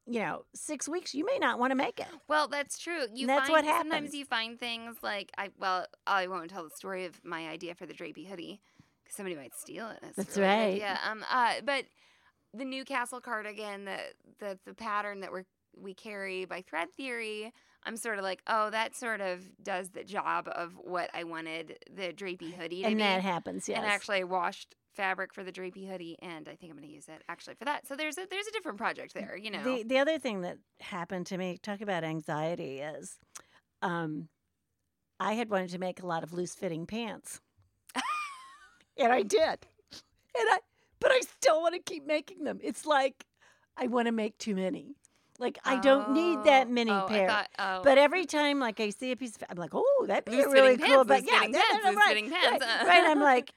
you 0.08 0.20
know, 0.20 0.46
six 0.54 0.88
weeks, 0.88 1.16
you 1.16 1.26
may 1.26 1.40
not 1.40 1.60
want 1.60 1.72
to 1.72 1.76
make 1.76 2.00
it. 2.00 2.08
Well, 2.28 2.48
that's 2.48 2.78
true. 2.78 3.06
You 3.14 3.28
That's 3.28 3.50
find, 3.50 3.66
what 3.66 3.76
Sometimes 3.78 4.14
you 4.14 4.26
find 4.26 4.60
things 4.60 4.98
like 5.02 5.32
I. 5.38 5.50
Well, 5.60 5.88
I 6.06 6.28
won't 6.28 6.50
tell 6.52 6.64
the 6.64 6.70
story 6.76 7.06
of 7.06 7.24
my 7.24 7.48
idea 7.48 7.76
for 7.76 7.86
the 7.86 7.94
drapey 7.94 8.28
hoodie 8.28 8.62
because 9.04 9.16
somebody 9.16 9.36
might 9.36 9.56
steal 9.56 9.90
it. 9.90 10.00
That's 10.16 10.38
really 10.38 10.48
right. 10.48 10.78
Yeah. 10.78 10.98
Um. 11.10 11.26
Uh. 11.32 11.56
But 11.66 11.86
the 12.54 12.66
Newcastle 12.66 13.20
cardigan, 13.20 13.86
the 13.86 13.98
the 14.40 14.60
the 14.66 14.74
pattern 14.74 15.22
that 15.22 15.34
we 15.34 15.40
are 15.40 15.46
we 15.78 15.94
carry 15.94 16.46
by 16.46 16.62
Thread 16.62 16.90
Theory. 16.96 17.52
I'm 17.84 17.98
sort 17.98 18.18
of 18.18 18.24
like, 18.24 18.42
oh, 18.48 18.72
that 18.72 18.96
sort 18.96 19.22
of 19.22 19.42
does 19.62 19.90
the 19.90 20.04
job 20.04 20.50
of 20.52 20.74
what 20.82 21.10
I 21.14 21.24
wanted 21.24 21.78
the 21.94 22.14
drapey 22.14 22.54
hoodie 22.54 22.82
to 22.82 22.88
and 22.88 22.98
be. 22.98 23.04
that 23.04 23.22
happens. 23.22 23.70
Yes. 23.70 23.78
And 23.78 23.86
actually, 23.86 24.22
I 24.22 24.24
washed 24.24 24.76
fabric 24.96 25.34
for 25.34 25.44
the 25.44 25.52
drapey 25.52 25.88
hoodie, 25.90 26.18
and 26.22 26.48
I 26.48 26.56
think 26.56 26.72
I'm 26.72 26.78
going 26.78 26.88
to 26.88 26.94
use 26.94 27.08
it 27.08 27.22
actually 27.30 27.56
for 27.56 27.66
that. 27.66 27.88
So 27.88 27.96
there's 27.96 28.18
a 28.18 28.26
there's 28.30 28.48
a 28.48 28.52
different 28.52 28.78
project 28.78 29.14
there, 29.14 29.38
you 29.38 29.52
know. 29.52 29.64
The 29.64 29.84
the 29.84 29.98
other 30.00 30.18
thing 30.20 30.42
that 30.42 30.58
happened 30.80 31.26
to 31.28 31.38
me, 31.38 31.58
talk 31.62 31.82
about 31.82 32.04
anxiety, 32.04 32.80
is 32.80 33.18
um, 33.82 34.30
I 35.20 35.34
had 35.34 35.50
wanted 35.50 35.70
to 35.72 35.78
make 35.80 36.02
a 36.02 36.06
lot 36.08 36.24
of 36.24 36.34
loose 36.34 36.56
fitting 36.56 36.86
pants, 36.86 37.40
and 38.98 39.12
I 39.12 39.22
did, 39.22 39.40
and 39.42 40.48
I 40.50 40.60
but 41.00 41.12
I 41.12 41.20
still 41.22 41.62
want 41.62 41.76
to 41.76 41.80
keep 41.82 42.06
making 42.06 42.44
them. 42.44 42.60
It's 42.64 42.86
like 42.86 43.26
I 43.78 43.88
want 43.88 44.08
to 44.08 44.12
make 44.12 44.38
too 44.38 44.56
many. 44.56 44.96
Like 45.38 45.60
I 45.66 45.76
don't 45.82 46.12
need 46.14 46.46
that 46.46 46.68
Oh, 46.68 46.72
many 46.72 46.92
oh, 46.92 47.06
I 47.06 47.10
pairs. 47.10 47.30
thought- 47.32 47.50
oh. 47.60 47.82
But 47.84 47.98
every 47.98 48.26
time, 48.26 48.60
like 48.60 48.80
I 48.80 48.90
see 48.90 49.12
a 49.12 49.18
piece, 49.18 49.36
of, 49.36 49.44
I'm 49.50 49.58
like, 49.58 49.72
oh, 49.74 50.06
that'd 50.08 50.24
be 50.24 50.32
Loose 50.32 50.46
really 50.46 50.78
cool. 50.78 51.04
pants, 51.04 51.08
but 51.10 51.22
loose 51.24 51.30
yeah, 51.32 51.40
fitting 51.40 51.52
no, 51.52 51.60
no, 51.60 51.66
pants, 51.70 51.84
no, 51.84 51.90
loose 51.90 51.98
right, 51.98 52.08
fitting 52.08 52.30
pants. 52.32 52.66
Right, 52.66 52.88
right. 52.88 53.04
I'm 53.06 53.20
like, 53.20 53.52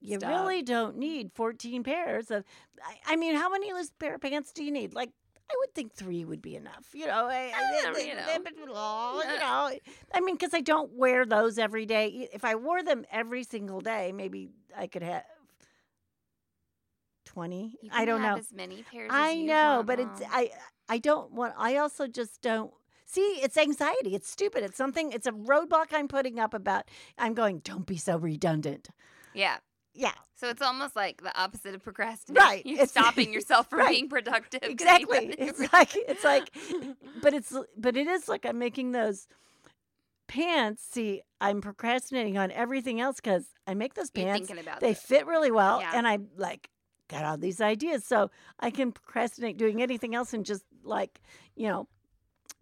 you 0.00 0.18
Stop. 0.18 0.30
really 0.30 0.62
don't 0.62 0.96
need 0.96 1.32
14 1.34 1.82
pairs 1.84 2.30
of. 2.30 2.44
I, 2.82 3.12
I 3.12 3.16
mean, 3.16 3.34
how 3.36 3.50
many 3.50 3.72
loose 3.72 3.90
pair 3.98 4.14
of 4.14 4.20
pants 4.20 4.52
do 4.52 4.64
you 4.64 4.70
need? 4.70 4.94
Like, 4.94 5.10
I 5.50 5.54
would 5.58 5.74
think 5.74 5.92
three 5.92 6.24
would 6.24 6.40
be 6.40 6.56
enough. 6.56 6.86
You 6.94 7.06
know, 7.06 7.26
I, 7.26 7.52
I, 7.54 7.92
they- 7.94 8.08
you 8.08 8.14
know. 8.14 8.26
you 8.34 9.38
know. 9.38 9.70
I 10.14 10.20
mean, 10.20 10.36
because 10.36 10.54
I 10.54 10.60
don't 10.60 10.92
wear 10.94 11.26
those 11.26 11.58
every 11.58 11.86
day. 11.86 12.28
If 12.32 12.44
I 12.44 12.54
wore 12.54 12.82
them 12.82 13.04
every 13.10 13.44
single 13.44 13.80
day, 13.80 14.12
maybe 14.12 14.50
I 14.76 14.86
could 14.86 15.02
have 15.02 15.24
20. 17.26 17.74
You 17.82 17.90
I 17.92 18.04
don't 18.04 18.22
know. 18.22 18.36
as 18.36 18.52
many 18.52 18.82
pairs. 18.82 19.10
I 19.12 19.36
know, 19.36 19.76
want, 19.76 19.86
but 19.86 20.00
it's 20.00 20.22
I 20.30 20.50
I 20.88 20.98
don't 20.98 21.32
want 21.32 21.54
I 21.56 21.76
also 21.76 22.06
just 22.06 22.42
don't 22.42 22.72
see 23.06 23.20
it's 23.42 23.56
anxiety. 23.56 24.14
It's 24.14 24.28
stupid. 24.28 24.64
It's 24.64 24.76
something 24.76 25.12
it's 25.12 25.26
a 25.26 25.32
roadblock 25.32 25.86
I'm 25.92 26.08
putting 26.08 26.38
up 26.40 26.54
about 26.54 26.84
I'm 27.18 27.34
going, 27.34 27.58
don't 27.60 27.86
be 27.86 27.96
so 27.96 28.16
redundant. 28.16 28.88
yeah. 29.34 29.58
Yeah. 30.00 30.12
So 30.34 30.48
it's 30.48 30.62
almost 30.62 30.96
like 30.96 31.22
the 31.22 31.38
opposite 31.38 31.74
of 31.74 31.82
procrastination. 31.82 32.42
Right, 32.42 32.62
You're 32.64 32.76
it's- 32.76 32.90
stopping 32.90 33.32
yourself 33.36 33.68
from 33.68 33.80
right. 33.80 33.90
being 33.90 34.08
productive. 34.08 34.60
Exactly. 34.70 35.34
It's 35.38 35.72
like 35.72 35.90
it's 35.94 36.24
like 36.24 36.50
but 37.22 37.34
it's 37.34 37.54
but 37.76 37.96
it 37.96 38.06
is 38.06 38.28
like 38.28 38.46
I'm 38.46 38.58
making 38.58 38.92
those 38.92 39.28
pants. 40.26 40.82
See, 40.90 41.22
I'm 41.40 41.60
procrastinating 41.60 42.38
on 42.38 42.50
everything 42.52 43.00
else 43.00 43.16
because 43.16 43.46
I 43.66 43.74
make 43.74 43.94
those 43.94 44.10
pants. 44.10 44.48
thinking 44.48 44.64
about 44.64 44.80
They 44.80 44.92
it. 44.92 44.98
fit 44.98 45.26
really 45.26 45.50
well, 45.50 45.80
Yeah. 45.80 45.92
and 45.94 46.08
I 46.08 46.18
like 46.36 46.70
got 47.08 47.24
all 47.24 47.36
these 47.36 47.60
ideas, 47.60 48.04
so 48.04 48.30
I 48.58 48.70
can 48.70 48.92
procrastinate 48.92 49.58
doing 49.58 49.82
anything 49.82 50.14
else 50.14 50.32
and 50.32 50.46
just 50.46 50.64
like 50.82 51.20
you 51.56 51.68
know 51.68 51.88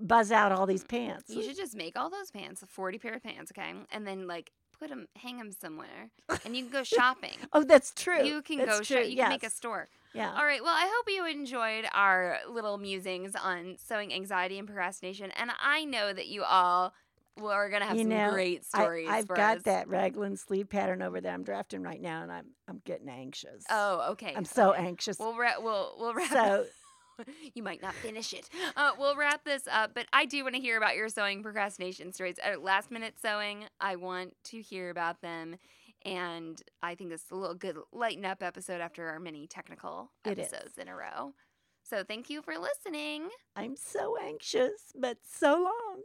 buzz 0.00 0.32
out 0.32 0.50
all 0.52 0.66
these 0.66 0.84
mm-hmm. 0.84 1.06
pants. 1.06 1.30
You 1.30 1.42
should 1.42 1.56
just 1.56 1.76
make 1.76 1.98
all 1.98 2.10
those 2.10 2.30
pants, 2.30 2.62
a 2.62 2.66
40 2.66 2.98
pair 2.98 3.14
of 3.14 3.22
pants, 3.22 3.52
okay? 3.52 3.72
And 3.92 4.06
then 4.06 4.26
like 4.26 4.52
put 4.78 4.90
them, 4.90 5.08
hang 5.16 5.38
them 5.38 5.52
somewhere, 5.52 6.10
and 6.44 6.56
you 6.56 6.64
can 6.64 6.72
go 6.72 6.82
shopping. 6.84 7.36
Oh, 7.52 7.64
that's 7.64 7.92
true. 7.94 8.24
You 8.24 8.42
can 8.42 8.58
That's 8.58 8.78
go 8.78 8.82
shop. 8.82 9.04
You 9.06 9.16
can 9.16 9.28
make 9.30 9.42
a 9.42 9.46
yes. 9.46 9.54
store. 9.54 9.88
Yeah. 10.14 10.34
All 10.36 10.44
right. 10.44 10.62
Well, 10.62 10.74
I 10.74 10.90
hope 10.96 11.04
you 11.08 11.26
enjoyed 11.26 11.86
our 11.92 12.38
little 12.50 12.78
musings 12.78 13.34
on 13.36 13.76
sewing 13.78 14.12
anxiety 14.12 14.58
and 14.58 14.66
procrastination. 14.66 15.30
And 15.32 15.50
I 15.60 15.84
know 15.84 16.12
that 16.12 16.28
you 16.28 16.44
all 16.44 16.94
going 17.38 17.70
to 17.80 17.86
have 17.86 17.96
You 17.96 18.02
some 18.02 18.10
know, 18.10 18.30
great 18.32 18.64
I, 18.74 18.78
stories. 18.78 19.08
I've 19.08 19.26
for 19.26 19.36
got 19.36 19.58
us. 19.58 19.62
that 19.64 19.88
raglan 19.88 20.36
sleeve 20.36 20.68
pattern 20.68 21.02
over 21.02 21.20
there. 21.20 21.32
I'm 21.32 21.44
drafting 21.44 21.82
right 21.82 22.00
now, 22.00 22.22
and 22.22 22.32
I'm 22.32 22.46
I'm 22.68 22.80
getting 22.84 23.08
anxious. 23.08 23.64
Oh, 23.70 24.12
okay. 24.12 24.34
I'm 24.36 24.44
so 24.44 24.72
okay. 24.72 24.86
anxious. 24.86 25.18
We'll 25.18 25.36
ra- 25.36 25.60
we'll 25.60 25.94
we'll 25.98 26.14
wrap. 26.14 26.30
so 26.30 26.64
you 27.54 27.62
might 27.62 27.82
not 27.82 27.94
finish 27.94 28.32
it. 28.32 28.48
Uh, 28.76 28.92
we'll 28.98 29.16
wrap 29.16 29.44
this 29.44 29.62
up, 29.70 29.92
but 29.94 30.06
I 30.12 30.24
do 30.24 30.42
want 30.42 30.54
to 30.54 30.60
hear 30.60 30.76
about 30.76 30.96
your 30.96 31.08
sewing 31.08 31.42
procrastination 31.42 32.12
stories. 32.12 32.36
Uh, 32.44 32.58
last 32.60 32.90
minute 32.90 33.14
sewing, 33.20 33.64
I 33.80 33.96
want 33.96 34.34
to 34.44 34.60
hear 34.62 34.90
about 34.90 35.20
them. 35.20 35.56
And 36.04 36.60
I 36.82 36.94
think 36.94 37.10
this 37.10 37.22
is 37.24 37.30
a 37.30 37.34
little 37.36 37.56
good 37.56 37.76
lighten 37.92 38.24
up 38.24 38.42
episode 38.42 38.80
after 38.80 39.08
our 39.08 39.18
many 39.18 39.46
technical 39.46 40.12
It 40.24 40.38
is. 40.38 40.52
episodes 40.52 40.78
in 40.78 40.86
a 40.88 40.94
row. 40.94 41.34
So 41.82 42.04
thank 42.04 42.30
you 42.30 42.42
for 42.42 42.54
listening. 42.58 43.28
I'm 43.56 43.74
so 43.76 44.16
anxious, 44.22 44.92
but 44.94 45.18
so 45.28 45.64
long. 45.64 46.02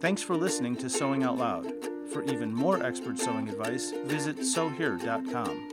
Thanks 0.00 0.22
for 0.22 0.36
listening 0.36 0.76
to 0.76 0.90
Sewing 0.90 1.22
Out 1.24 1.38
Loud. 1.38 1.72
For 2.12 2.22
even 2.24 2.52
more 2.52 2.82
expert 2.84 3.18
sewing 3.18 3.48
advice, 3.48 3.92
visit 4.04 4.44
sewhere.com. 4.44 5.72